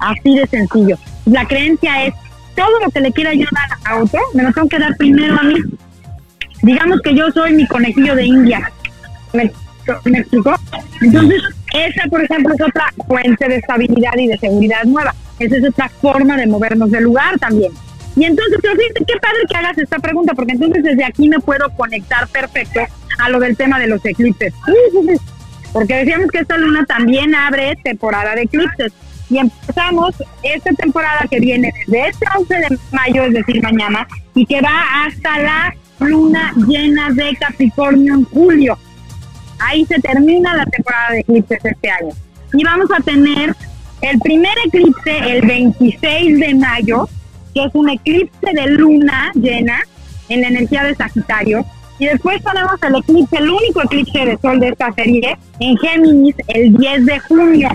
Así 0.02 0.34
de 0.34 0.46
sencillo. 0.46 0.98
La 1.26 1.46
creencia 1.46 2.06
es, 2.06 2.14
todo 2.56 2.80
lo 2.80 2.90
que 2.90 3.00
le 3.00 3.12
quiera 3.12 3.32
yo 3.32 3.46
dar 3.52 3.78
a 3.84 4.02
otro, 4.02 4.20
me 4.34 4.42
lo 4.42 4.52
tengo 4.52 4.68
que 4.68 4.78
dar 4.78 4.96
primero 4.96 5.38
a 5.38 5.42
mí. 5.44 5.54
Digamos 6.62 7.00
que 7.02 7.14
yo 7.14 7.30
soy 7.30 7.54
mi 7.54 7.66
conejillo 7.66 8.14
de 8.14 8.24
India. 8.24 8.70
¿Me, 9.32 9.50
me 10.04 10.18
explicó? 10.18 10.54
Entonces, 11.00 11.42
esa, 11.72 12.08
por 12.08 12.22
ejemplo, 12.22 12.54
es 12.54 12.60
otra 12.60 12.92
fuente 13.06 13.48
de 13.48 13.56
estabilidad 13.56 14.12
y 14.18 14.26
de 14.26 14.38
seguridad 14.38 14.84
nueva. 14.84 15.14
Esa 15.38 15.56
es 15.56 15.68
otra 15.68 15.88
forma 15.88 16.36
de 16.36 16.46
movernos 16.46 16.90
del 16.90 17.04
lugar 17.04 17.38
también. 17.38 17.72
Y 18.14 18.24
entonces, 18.24 18.58
pero 18.60 18.74
fíjate, 18.76 19.04
qué 19.06 19.18
padre 19.20 19.38
que 19.48 19.56
hagas 19.56 19.78
esta 19.78 19.98
pregunta, 19.98 20.34
porque 20.34 20.52
entonces 20.52 20.82
desde 20.82 21.04
aquí 21.04 21.28
me 21.28 21.38
puedo 21.38 21.70
conectar 21.70 22.28
perfecto 22.28 22.80
a 23.18 23.28
lo 23.30 23.40
del 23.40 23.56
tema 23.56 23.78
de 23.78 23.86
los 23.86 24.04
eclipses. 24.04 24.52
Porque 25.72 25.94
decíamos 25.94 26.30
que 26.30 26.40
esta 26.40 26.58
luna 26.58 26.84
también 26.84 27.34
abre 27.34 27.76
temporada 27.82 28.34
de 28.34 28.42
eclipses. 28.42 28.92
Y 29.32 29.38
empezamos 29.38 30.14
esta 30.42 30.72
temporada 30.74 31.24
que 31.30 31.40
viene 31.40 31.72
desde 31.86 32.08
este 32.08 32.26
11 32.38 32.54
de 32.54 32.78
mayo, 32.90 33.22
es 33.22 33.32
decir, 33.32 33.62
mañana, 33.62 34.06
y 34.34 34.44
que 34.44 34.60
va 34.60 35.06
hasta 35.06 35.38
la 35.38 35.74
luna 36.00 36.52
llena 36.68 37.08
de 37.12 37.34
Capricornio 37.36 38.12
en 38.12 38.24
julio. 38.26 38.76
Ahí 39.58 39.86
se 39.86 39.98
termina 40.00 40.54
la 40.54 40.66
temporada 40.66 41.12
de 41.12 41.20
eclipses 41.20 41.64
este 41.64 41.90
año. 41.90 42.12
Y 42.52 42.62
vamos 42.62 42.90
a 42.94 43.00
tener 43.00 43.56
el 44.02 44.18
primer 44.18 44.52
eclipse 44.66 45.16
el 45.16 45.46
26 45.46 46.38
de 46.38 46.54
mayo, 46.54 47.08
que 47.54 47.64
es 47.64 47.70
un 47.72 47.88
eclipse 47.88 48.52
de 48.52 48.66
luna 48.66 49.32
llena 49.34 49.80
en 50.28 50.42
la 50.42 50.48
energía 50.48 50.84
de 50.84 50.94
Sagitario. 50.94 51.64
Y 51.98 52.04
después 52.04 52.42
tenemos 52.44 52.74
el 52.82 52.96
eclipse, 52.96 53.38
el 53.38 53.48
único 53.48 53.82
eclipse 53.82 54.26
de 54.26 54.38
sol 54.42 54.60
de 54.60 54.68
esta 54.68 54.92
serie, 54.92 55.38
en 55.58 55.78
Géminis, 55.78 56.34
el 56.48 56.76
10 56.76 57.06
de 57.06 57.18
junio. 57.20 57.70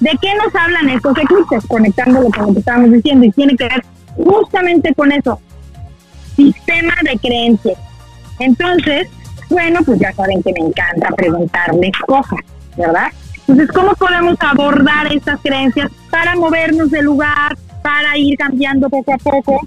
¿De 0.00 0.10
qué 0.22 0.28
nos 0.36 0.54
hablan 0.54 0.88
estos 0.90 1.16
eclipses? 1.18 1.66
Conectándolo 1.66 2.28
con 2.30 2.46
lo 2.46 2.52
que 2.52 2.60
estábamos 2.60 2.92
diciendo, 2.92 3.26
y 3.26 3.30
tiene 3.32 3.56
que 3.56 3.64
ver 3.64 3.84
justamente 4.16 4.94
con 4.94 5.12
eso, 5.12 5.40
sistema 6.36 6.94
de 7.02 7.18
creencias. 7.18 7.78
Entonces, 8.38 9.08
bueno, 9.50 9.80
pues 9.84 9.98
ya 9.98 10.12
saben 10.12 10.42
que 10.42 10.52
me 10.52 10.68
encanta 10.68 11.08
preguntarles 11.16 11.92
cosas, 12.06 12.38
¿verdad? 12.76 13.08
Entonces, 13.48 13.74
¿cómo 13.74 13.94
podemos 13.94 14.36
abordar 14.40 15.12
estas 15.12 15.40
creencias 15.40 15.90
para 16.10 16.36
movernos 16.36 16.90
del 16.90 17.06
lugar, 17.06 17.56
para 17.82 18.16
ir 18.18 18.36
cambiando 18.36 18.88
poco 18.90 19.14
a 19.14 19.18
poco? 19.18 19.60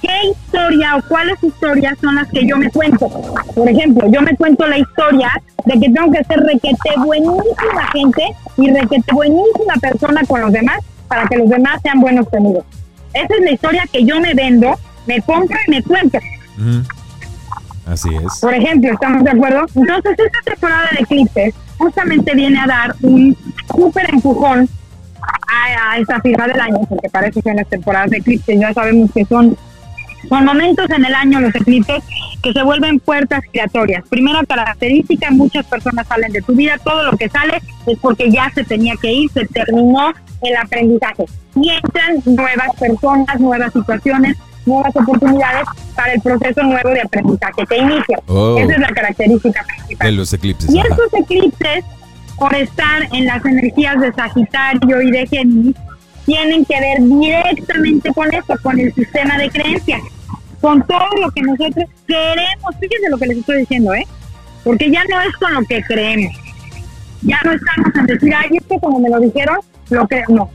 ¿Qué 0.00 0.30
historia 0.30 0.96
o 0.96 1.02
cuáles 1.08 1.42
historias 1.42 1.98
son 2.00 2.14
las 2.16 2.28
que 2.28 2.46
yo 2.46 2.56
me 2.56 2.70
cuento? 2.70 3.08
Por 3.54 3.68
ejemplo, 3.68 4.08
yo 4.10 4.20
me 4.22 4.36
cuento 4.36 4.66
la 4.66 4.78
historia 4.78 5.30
de 5.64 5.74
que 5.74 5.90
tengo 5.90 6.10
que 6.10 6.24
ser 6.24 6.40
requete 6.40 6.90
buenísima 7.04 7.86
gente 7.92 8.22
y 8.56 8.70
requete 8.70 9.12
buenísima 9.12 9.74
persona 9.80 10.22
con 10.26 10.40
los 10.40 10.52
demás 10.52 10.78
para 11.08 11.26
que 11.26 11.36
los 11.36 11.48
demás 11.48 11.80
sean 11.82 12.00
buenos 12.00 12.28
conmigo. 12.28 12.64
Esa 13.12 13.34
es 13.34 13.44
la 13.44 13.52
historia 13.52 13.84
que 13.92 14.04
yo 14.04 14.20
me 14.20 14.34
vendo, 14.34 14.78
me 15.06 15.20
compro 15.22 15.56
y 15.66 15.70
me 15.70 15.82
cuento. 15.82 16.18
Así 17.86 18.08
es. 18.14 18.40
Por 18.40 18.54
ejemplo, 18.54 18.92
¿estamos 18.92 19.24
de 19.24 19.30
acuerdo? 19.30 19.66
Entonces, 19.74 20.12
esta 20.18 20.38
temporada 20.44 20.88
de 20.92 21.02
eclipses 21.02 21.54
justamente 21.78 22.34
viene 22.34 22.60
a 22.60 22.66
dar 22.66 22.94
un 23.02 23.36
súper 23.74 24.08
empujón 24.10 24.68
a, 25.20 25.92
a 25.92 25.98
esta 25.98 26.20
firma 26.20 26.46
del 26.46 26.60
año, 26.60 26.80
porque 26.88 27.08
para 27.10 27.26
eso 27.26 27.40
son 27.42 27.56
las 27.56 27.68
temporadas 27.68 28.10
de 28.10 28.18
eclipses. 28.18 28.58
Ya 28.58 28.72
sabemos 28.72 29.10
que 29.12 29.24
son, 29.24 29.56
son 30.28 30.44
momentos 30.44 30.88
en 30.90 31.04
el 31.04 31.14
año 31.14 31.40
los 31.40 31.54
eclipses 31.54 32.02
que 32.42 32.52
se 32.52 32.62
vuelven 32.62 32.98
puertas 33.00 33.42
giratorias. 33.52 34.04
Primera 34.08 34.44
característica, 34.44 35.30
muchas 35.30 35.66
personas 35.66 36.06
salen 36.06 36.32
de 36.32 36.42
tu 36.42 36.54
vida, 36.54 36.78
todo 36.84 37.10
lo 37.10 37.16
que 37.16 37.28
sale 37.28 37.60
es 37.86 37.98
porque 37.98 38.30
ya 38.30 38.50
se 38.54 38.64
tenía 38.64 38.94
que 39.00 39.12
ir, 39.12 39.30
se 39.30 39.46
terminó 39.46 40.12
el 40.42 40.56
aprendizaje. 40.56 41.24
Y 41.54 41.70
entran 41.70 42.22
nuevas 42.24 42.68
personas, 42.78 43.40
nuevas 43.40 43.72
situaciones, 43.72 44.36
nuevas 44.66 44.94
oportunidades 44.96 45.66
para 45.94 46.14
el 46.14 46.20
proceso 46.20 46.62
nuevo 46.62 46.90
de 46.90 47.00
aprendizaje 47.00 47.66
que 47.68 47.76
inicia. 47.76 48.18
Oh. 48.26 48.56
Esa 48.58 48.72
es 48.72 48.80
la 48.80 48.88
característica 48.88 49.64
principal. 49.64 50.06
De 50.06 50.12
los 50.12 50.32
eclipses. 50.32 50.74
Y 50.74 50.78
ajá. 50.78 50.88
estos 50.90 51.20
eclipses, 51.20 51.84
por 52.38 52.54
estar 52.54 53.02
en 53.12 53.26
las 53.26 53.44
energías 53.44 54.00
de 54.00 54.12
Sagitario 54.12 55.02
y 55.02 55.10
de 55.10 55.26
Géminis, 55.26 55.76
tienen 56.24 56.64
que 56.64 56.80
ver 56.80 57.00
directamente 57.00 58.12
con 58.12 58.32
esto, 58.32 58.54
con 58.62 58.78
el 58.78 58.92
sistema 58.94 59.38
de 59.38 59.50
creencias, 59.50 60.00
con 60.60 60.86
todo 60.86 61.08
lo 61.20 61.30
que 61.30 61.42
nosotros 61.42 61.86
queremos. 62.06 62.76
Fíjense 62.80 63.10
lo 63.10 63.18
que 63.18 63.26
les 63.26 63.38
estoy 63.38 63.58
diciendo, 63.58 63.94
¿eh? 63.94 64.06
Porque 64.64 64.90
ya 64.90 65.02
no 65.04 65.20
es 65.20 65.34
con 65.36 65.54
lo 65.54 65.62
que 65.64 65.82
creemos. 65.82 66.32
Ya 67.22 67.40
no 67.44 67.52
estamos 67.52 67.94
en 67.94 68.06
decir, 68.06 68.34
ay, 68.34 68.50
esto 68.52 68.78
como 68.78 68.98
me 68.98 69.08
lo 69.08 69.20
dijeron, 69.20 69.58
lo 69.90 70.06
creo. 70.06 70.24
No. 70.28 70.50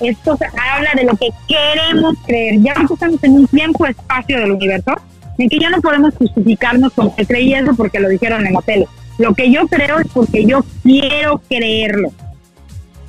Esto 0.00 0.38
habla 0.74 0.90
de 0.96 1.04
lo 1.04 1.16
que 1.16 1.28
queremos 1.46 2.16
creer. 2.26 2.60
Ya 2.60 2.72
estamos 2.72 3.22
en 3.22 3.32
un 3.32 3.46
tiempo-espacio 3.48 4.38
del 4.38 4.52
universo 4.52 4.94
en 5.38 5.48
que 5.48 5.58
ya 5.58 5.70
no 5.70 5.80
podemos 5.80 6.14
justificarnos 6.14 6.92
con 6.92 7.14
que 7.14 7.26
creí 7.26 7.54
eso 7.54 7.74
porque 7.76 8.00
lo 8.00 8.08
dijeron 8.08 8.46
en 8.46 8.54
la 8.54 8.62
tele. 8.62 8.86
Lo 9.18 9.34
que 9.34 9.50
yo 9.50 9.66
creo 9.68 9.98
es 9.98 10.06
porque 10.12 10.46
yo 10.46 10.64
quiero 10.82 11.40
creerlo. 11.48 12.10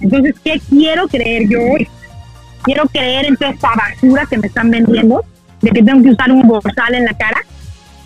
Entonces, 0.01 0.35
¿qué 0.43 0.61
quiero 0.69 1.07
creer 1.07 1.47
yo 1.47 1.59
hoy? 1.59 1.87
Quiero 2.63 2.85
creer 2.87 3.25
en 3.25 3.37
toda 3.37 3.51
esta 3.51 3.69
basura 3.75 4.25
que 4.29 4.37
me 4.37 4.47
están 4.47 4.69
vendiendo, 4.69 5.23
de 5.61 5.71
que 5.71 5.83
tengo 5.83 6.03
que 6.03 6.09
usar 6.09 6.31
un 6.31 6.47
borsal 6.47 6.95
en 6.95 7.05
la 7.05 7.13
cara. 7.13 7.41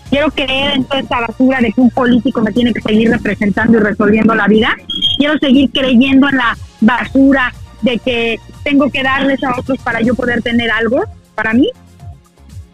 Quiero 0.08 0.30
creer 0.30 0.76
en 0.76 0.84
toda 0.84 1.00
esta 1.00 1.20
basura 1.20 1.60
de 1.60 1.72
que 1.72 1.80
un 1.80 1.90
político 1.90 2.40
me 2.40 2.52
tiene 2.52 2.72
que 2.72 2.80
seguir 2.80 3.10
representando 3.10 3.78
y 3.78 3.80
resolviendo 3.80 4.34
la 4.34 4.46
vida. 4.46 4.76
Quiero 5.18 5.38
seguir 5.38 5.70
creyendo 5.72 6.28
en 6.28 6.36
la 6.36 6.56
basura 6.80 7.52
de 7.82 7.98
que 7.98 8.38
tengo 8.62 8.90
que 8.90 9.02
darles 9.02 9.42
a 9.44 9.58
otros 9.58 9.78
para 9.82 10.00
yo 10.00 10.14
poder 10.14 10.42
tener 10.42 10.70
algo 10.70 11.02
para 11.34 11.52
mí. 11.52 11.68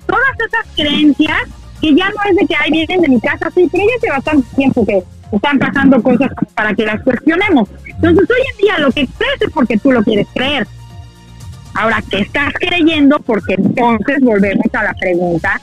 Todas 0.07 0.37
esas 0.47 0.75
creencias 0.75 1.43
que 1.81 1.95
ya 1.95 2.09
no 2.11 2.17
es 2.31 2.37
de 2.37 2.47
que 2.47 2.55
ahí 2.55 2.71
vienen 2.71 3.01
de 3.01 3.09
mi 3.09 3.21
casa, 3.21 3.51
sí, 3.55 3.69
pero 3.71 3.85
ya 3.85 3.97
hace 3.97 4.11
bastante 4.11 4.57
tiempo 4.57 4.87
que 4.87 5.03
están 5.33 5.59
pasando 5.59 6.03
cosas 6.03 6.31
para 6.55 6.75
que 6.75 6.87
las 6.87 7.03
cuestionemos. 7.03 7.69
Entonces, 8.03 8.29
hoy 8.31 8.43
en 8.51 8.57
día 8.59 8.79
lo 8.79 8.91
que 8.91 9.07
crees 9.07 9.43
es 9.43 9.51
porque 9.53 9.79
tú 9.79 9.93
lo 9.93 10.03
quieres 10.03 10.27
creer. 10.35 10.67
Ahora, 11.75 12.03
¿qué 12.11 12.21
estás 12.21 12.53
creyendo? 12.55 13.19
Porque 13.21 13.55
entonces 13.55 14.19
volvemos 14.21 14.67
a 14.73 14.83
la 14.83 14.95
pregunta 14.95 15.61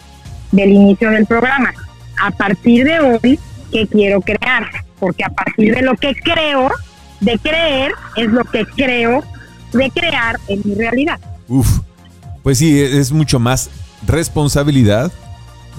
del 0.51 0.69
inicio 0.69 1.11
del 1.11 1.25
programa. 1.25 1.73
A 2.21 2.31
partir 2.31 2.85
de 2.85 2.99
hoy, 2.99 3.39
¿qué 3.71 3.87
quiero 3.87 4.21
crear? 4.21 4.63
Porque 4.99 5.23
a 5.23 5.29
partir 5.29 5.75
de 5.75 5.81
lo 5.81 5.95
que 5.95 6.15
creo, 6.15 6.71
de 7.19 7.37
creer, 7.39 7.91
es 8.15 8.27
lo 8.27 8.43
que 8.45 8.65
creo 8.65 9.23
de 9.73 9.91
crear 9.91 10.39
en 10.47 10.61
mi 10.63 10.75
realidad. 10.75 11.19
Uf. 11.47 11.79
Pues 12.41 12.57
sí, 12.57 12.81
es 12.81 13.11
mucho 13.11 13.37
más 13.39 13.69
responsabilidad, 14.07 15.11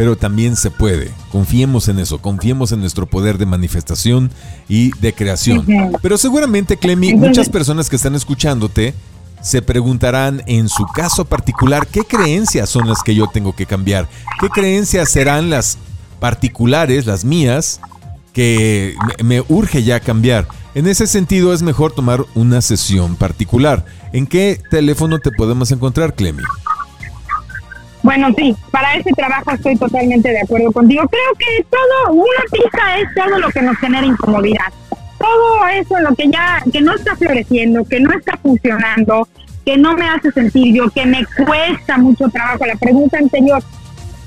pero 0.00 0.16
también 0.16 0.56
se 0.56 0.70
puede. 0.70 1.10
Confiemos 1.30 1.88
en 1.88 1.98
eso, 1.98 2.22
confiemos 2.22 2.72
en 2.72 2.80
nuestro 2.80 3.04
poder 3.04 3.36
de 3.36 3.44
manifestación 3.44 4.30
y 4.66 4.92
de 4.98 5.12
creación. 5.12 5.66
Pero 6.00 6.16
seguramente, 6.16 6.78
Clemi, 6.78 7.12
muchas 7.12 7.50
personas 7.50 7.90
que 7.90 7.96
están 7.96 8.14
escuchándote 8.14 8.94
se 9.42 9.60
preguntarán 9.60 10.42
en 10.46 10.70
su 10.70 10.86
caso 10.86 11.26
particular 11.26 11.86
qué 11.86 12.00
creencias 12.04 12.70
son 12.70 12.88
las 12.88 13.02
que 13.02 13.14
yo 13.14 13.26
tengo 13.26 13.54
que 13.54 13.66
cambiar, 13.66 14.08
qué 14.40 14.48
creencias 14.48 15.10
serán 15.10 15.50
las 15.50 15.76
particulares, 16.18 17.04
las 17.04 17.26
mías, 17.26 17.78
que 18.32 18.94
me, 19.18 19.42
me 19.42 19.44
urge 19.50 19.82
ya 19.82 20.00
cambiar. 20.00 20.48
En 20.74 20.86
ese 20.86 21.06
sentido 21.06 21.52
es 21.52 21.60
mejor 21.60 21.92
tomar 21.92 22.24
una 22.34 22.62
sesión 22.62 23.16
particular. 23.16 23.84
¿En 24.14 24.26
qué 24.26 24.62
teléfono 24.70 25.18
te 25.18 25.30
podemos 25.30 25.70
encontrar, 25.72 26.14
Clemi? 26.14 26.42
Bueno, 28.02 28.28
sí, 28.36 28.56
para 28.70 28.94
ese 28.94 29.10
trabajo 29.12 29.50
estoy 29.52 29.76
totalmente 29.76 30.30
de 30.30 30.40
acuerdo 30.40 30.72
contigo. 30.72 31.02
Creo 31.08 31.34
que 31.38 31.64
todo, 31.64 32.14
una 32.14 32.42
pista 32.50 32.98
es 32.98 33.08
todo 33.14 33.38
lo 33.38 33.48
que 33.50 33.62
nos 33.62 33.76
genera 33.78 34.06
incomodidad. 34.06 34.72
todo 35.18 35.68
eso 35.68 36.00
lo 36.00 36.14
que 36.14 36.28
ya, 36.30 36.62
que 36.72 36.80
no 36.80 36.94
está 36.94 37.14
floreciendo, 37.14 37.84
que 37.84 38.00
no 38.00 38.10
está 38.12 38.38
funcionando, 38.38 39.28
que 39.66 39.76
no 39.76 39.94
me 39.94 40.08
hace 40.08 40.32
sentir 40.32 40.74
yo, 40.74 40.88
que 40.90 41.04
me 41.04 41.26
cuesta 41.46 41.98
mucho 41.98 42.28
trabajo. 42.30 42.64
La 42.64 42.76
pregunta 42.76 43.18
anterior, 43.18 43.62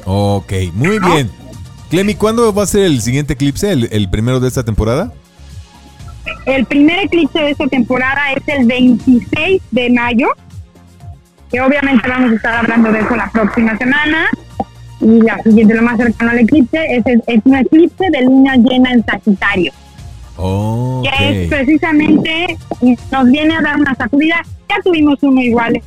Ok, 0.05 0.53
muy 0.73 0.99
bien. 0.99 1.29
Clemi, 1.89 2.15
¿cuándo 2.15 2.53
va 2.53 2.63
a 2.63 2.67
ser 2.67 2.83
el 2.83 3.01
siguiente 3.01 3.33
eclipse, 3.33 3.71
el, 3.71 3.89
el 3.91 4.09
primero 4.09 4.39
de 4.39 4.47
esta 4.47 4.63
temporada? 4.63 5.11
El 6.45 6.65
primer 6.65 6.99
eclipse 6.99 7.39
de 7.39 7.51
esta 7.51 7.67
temporada 7.67 8.31
es 8.35 8.47
el 8.47 8.65
26 8.65 9.61
de 9.71 9.89
mayo 9.91 10.27
que 11.51 11.61
obviamente 11.61 12.07
vamos 12.07 12.31
a 12.31 12.35
estar 12.35 12.55
hablando 12.55 12.91
de 12.91 12.99
eso 12.99 13.15
la 13.15 13.29
próxima 13.29 13.77
semana. 13.77 14.27
Y 15.01 15.21
la 15.21 15.41
siguiente, 15.43 15.75
lo 15.75 15.83
más 15.83 15.97
cercano 15.97 16.31
al 16.31 16.39
eclipse, 16.39 16.79
es, 16.89 17.03
es 17.05 17.41
un 17.43 17.55
eclipse 17.55 18.05
de 18.11 18.21
luna 18.23 18.55
llena 18.55 18.91
en 18.91 19.05
Sagitario. 19.05 19.71
Que 21.03 21.43
es 21.43 21.49
precisamente, 21.49 22.57
nos 23.11 23.25
viene 23.31 23.55
a 23.55 23.61
dar 23.61 23.77
una 23.77 23.95
sacudida. 23.95 24.41
Ya 24.69 24.81
tuvimos 24.83 25.21
uno 25.21 25.41
igual 25.41 25.81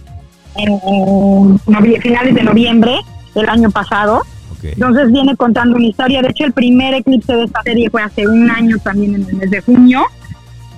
en, 0.57 1.61
finales 2.01 2.35
de 2.35 2.43
noviembre 2.43 2.93
del 3.39 3.49
año 3.49 3.71
pasado. 3.71 4.23
Entonces 4.63 5.13
viene 5.13 5.37
contando 5.37 5.77
una 5.77 5.87
historia. 5.87 6.23
De 6.23 6.29
hecho, 6.29 6.45
el 6.45 6.53
primer 6.53 6.95
eclipse 6.95 7.33
de 7.33 7.45
esta 7.45 7.63
serie 7.63 7.89
fue 7.91 8.03
hace 8.03 8.27
un 8.27 8.51
año 8.51 8.77
también 8.79 9.15
en 9.15 9.29
el 9.29 9.37
mes 9.37 9.51
de 9.51 9.61
junio. 9.61 10.05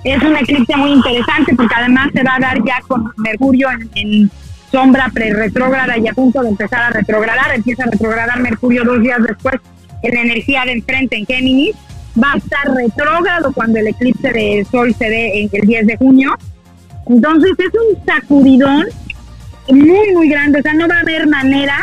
Es 0.03 0.21
un 0.23 0.35
eclipse 0.35 0.75
muy 0.77 0.91
interesante 0.91 1.55
porque 1.55 1.75
además 1.75 2.09
se 2.13 2.23
va 2.23 2.35
a 2.35 2.39
dar 2.39 2.63
ya 2.63 2.79
con 2.87 3.11
Mercurio 3.17 3.69
en 3.95 4.29
sombra 4.71 5.09
pre-retrógrada 5.13 5.97
y 5.97 6.07
a 6.07 6.13
punto 6.13 6.41
de 6.41 6.49
empezar 6.49 6.81
a 6.81 6.89
retrogradar. 6.89 7.55
Empieza 7.55 7.83
a 7.83 7.87
retrogradar 7.87 8.39
Mercurio 8.39 8.83
dos 8.83 9.01
días 9.01 9.19
después 9.27 9.55
en 10.03 10.13
la 10.13 10.21
energía 10.21 10.63
de 10.65 10.73
enfrente 10.73 11.17
en 11.17 11.25
Géminis. 11.25 11.75
Va 12.21 12.33
a 12.33 12.37
estar 12.37 12.73
retrógrado 12.75 13.51
cuando 13.53 13.79
el 13.79 13.87
eclipse 13.87 14.31
de 14.31 14.65
Sol 14.69 14.93
se 14.97 15.09
dé 15.09 15.41
en 15.41 15.49
el 15.51 15.67
10 15.67 15.87
de 15.87 15.97
junio. 15.97 16.35
Entonces 17.07 17.51
es 17.57 17.71
un 17.73 18.05
sacudidón 18.05 18.85
muy, 19.69 20.13
muy 20.13 20.29
grande. 20.29 20.59
O 20.59 20.61
sea, 20.61 20.73
no 20.73 20.87
va 20.87 20.97
a 20.97 21.01
haber 21.01 21.27
manera 21.27 21.77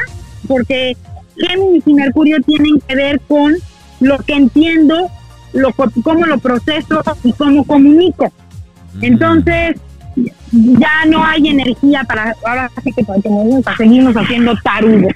porque 0.48 0.96
Géminis 1.36 1.84
y 1.86 1.94
Mercurio 1.94 2.38
tienen 2.42 2.80
que 2.86 2.96
ver 2.96 3.20
con 3.28 3.54
lo 4.00 4.18
que 4.18 4.34
entiendo, 4.34 5.08
lo, 5.52 5.72
cómo 5.72 6.26
lo 6.26 6.38
proceso 6.38 7.02
y 7.22 7.32
cómo 7.32 7.64
comunico. 7.64 8.32
Entonces, 9.00 9.76
ya 10.52 11.04
no 11.06 11.24
hay 11.24 11.48
energía 11.48 12.02
para, 12.04 12.34
ahora 12.44 12.70
sí 12.82 12.92
que 12.92 13.04
para, 13.04 13.20
seguirnos 13.76 14.16
haciendo 14.16 14.56
tarugo. 14.62 15.08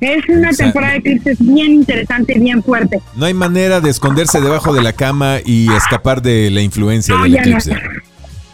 Es 0.00 0.28
una 0.28 0.50
temporada 0.50 0.94
de 0.94 1.02
crisis 1.02 1.38
bien 1.40 1.72
interesante, 1.72 2.38
bien 2.38 2.62
fuerte. 2.62 3.00
No 3.16 3.26
hay 3.26 3.34
manera 3.34 3.80
de 3.80 3.90
esconderse 3.90 4.40
debajo 4.40 4.74
de 4.74 4.82
la 4.82 4.92
cama 4.92 5.38
y 5.44 5.72
escapar 5.72 6.20
de 6.20 6.50
la 6.50 6.60
influencia 6.60 7.16
del 7.16 7.36
eclipse. 7.36 7.74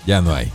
Ya 0.06 0.20
no 0.20 0.34
hay. 0.34 0.50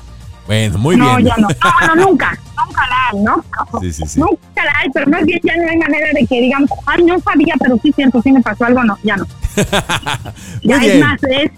Bueno, 0.48 0.78
muy 0.78 0.96
bien. 0.96 1.08
No, 1.08 1.20
ya 1.20 1.36
no. 1.38 1.48
No, 1.88 1.96
nunca. 1.96 2.32
Nunca 2.32 2.45
hay, 2.78 3.20
¿no? 3.20 3.44
Sí, 3.82 3.94
sí, 3.94 4.04
sí. 4.08 4.20
Nunca 4.20 4.64
la 4.64 4.80
hay, 4.80 4.90
pero 4.94 5.10
más 5.10 5.26
bien 5.26 5.40
ya 5.44 5.56
no 5.56 5.70
hay 5.70 5.78
manera 5.78 6.08
de 6.14 6.26
que 6.26 6.42
digamos, 6.42 6.70
ay, 6.86 7.04
no 7.04 7.20
sabía, 7.20 7.56
pero 7.60 7.78
sí 7.82 7.92
siento, 7.96 8.22
sí 8.22 8.32
me 8.32 8.42
pasó 8.42 8.66
algo, 8.66 8.84
no, 8.84 8.98
ya 9.04 9.18
no. 9.18 9.26
ya 10.64 10.78
es 10.78 11.00
más, 11.00 11.20
es 11.24 11.52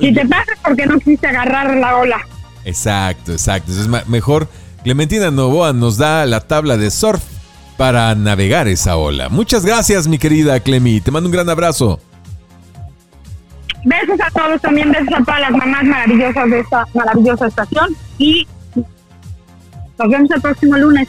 si 0.00 0.12
te 0.12 0.26
pasa 0.26 0.52
porque 0.62 0.86
no 0.86 0.98
quisiste 0.98 1.26
agarrar 1.26 1.76
la 1.76 1.96
ola. 1.96 2.20
Exacto, 2.64 3.32
exacto. 3.32 3.72
Es 3.72 3.88
mejor 4.06 4.48
Clementina 4.84 5.30
Novoa 5.30 5.72
nos 5.72 5.98
da 5.98 6.26
la 6.26 6.40
tabla 6.40 6.76
de 6.76 6.90
surf 6.90 7.22
para 7.76 8.14
navegar 8.14 8.68
esa 8.68 8.96
ola. 8.96 9.28
Muchas 9.28 9.64
gracias, 9.64 10.06
mi 10.06 10.18
querida 10.18 10.60
Clemi. 10.60 11.00
Te 11.00 11.10
mando 11.10 11.28
un 11.28 11.32
gran 11.32 11.48
abrazo. 11.48 12.00
Besos 13.84 14.20
a 14.20 14.30
todos 14.30 14.60
también, 14.60 14.90
besos 14.90 15.14
a 15.14 15.24
todas 15.24 15.40
las 15.40 15.50
mamás 15.52 15.84
maravillosas 15.84 16.50
de 16.50 16.60
esta 16.60 16.84
maravillosa 16.94 17.46
estación 17.46 17.96
y 18.18 18.46
nos 19.98 20.08
vemos 20.08 20.30
el 20.30 20.40
próximo 20.40 20.78
lunes. 20.78 21.08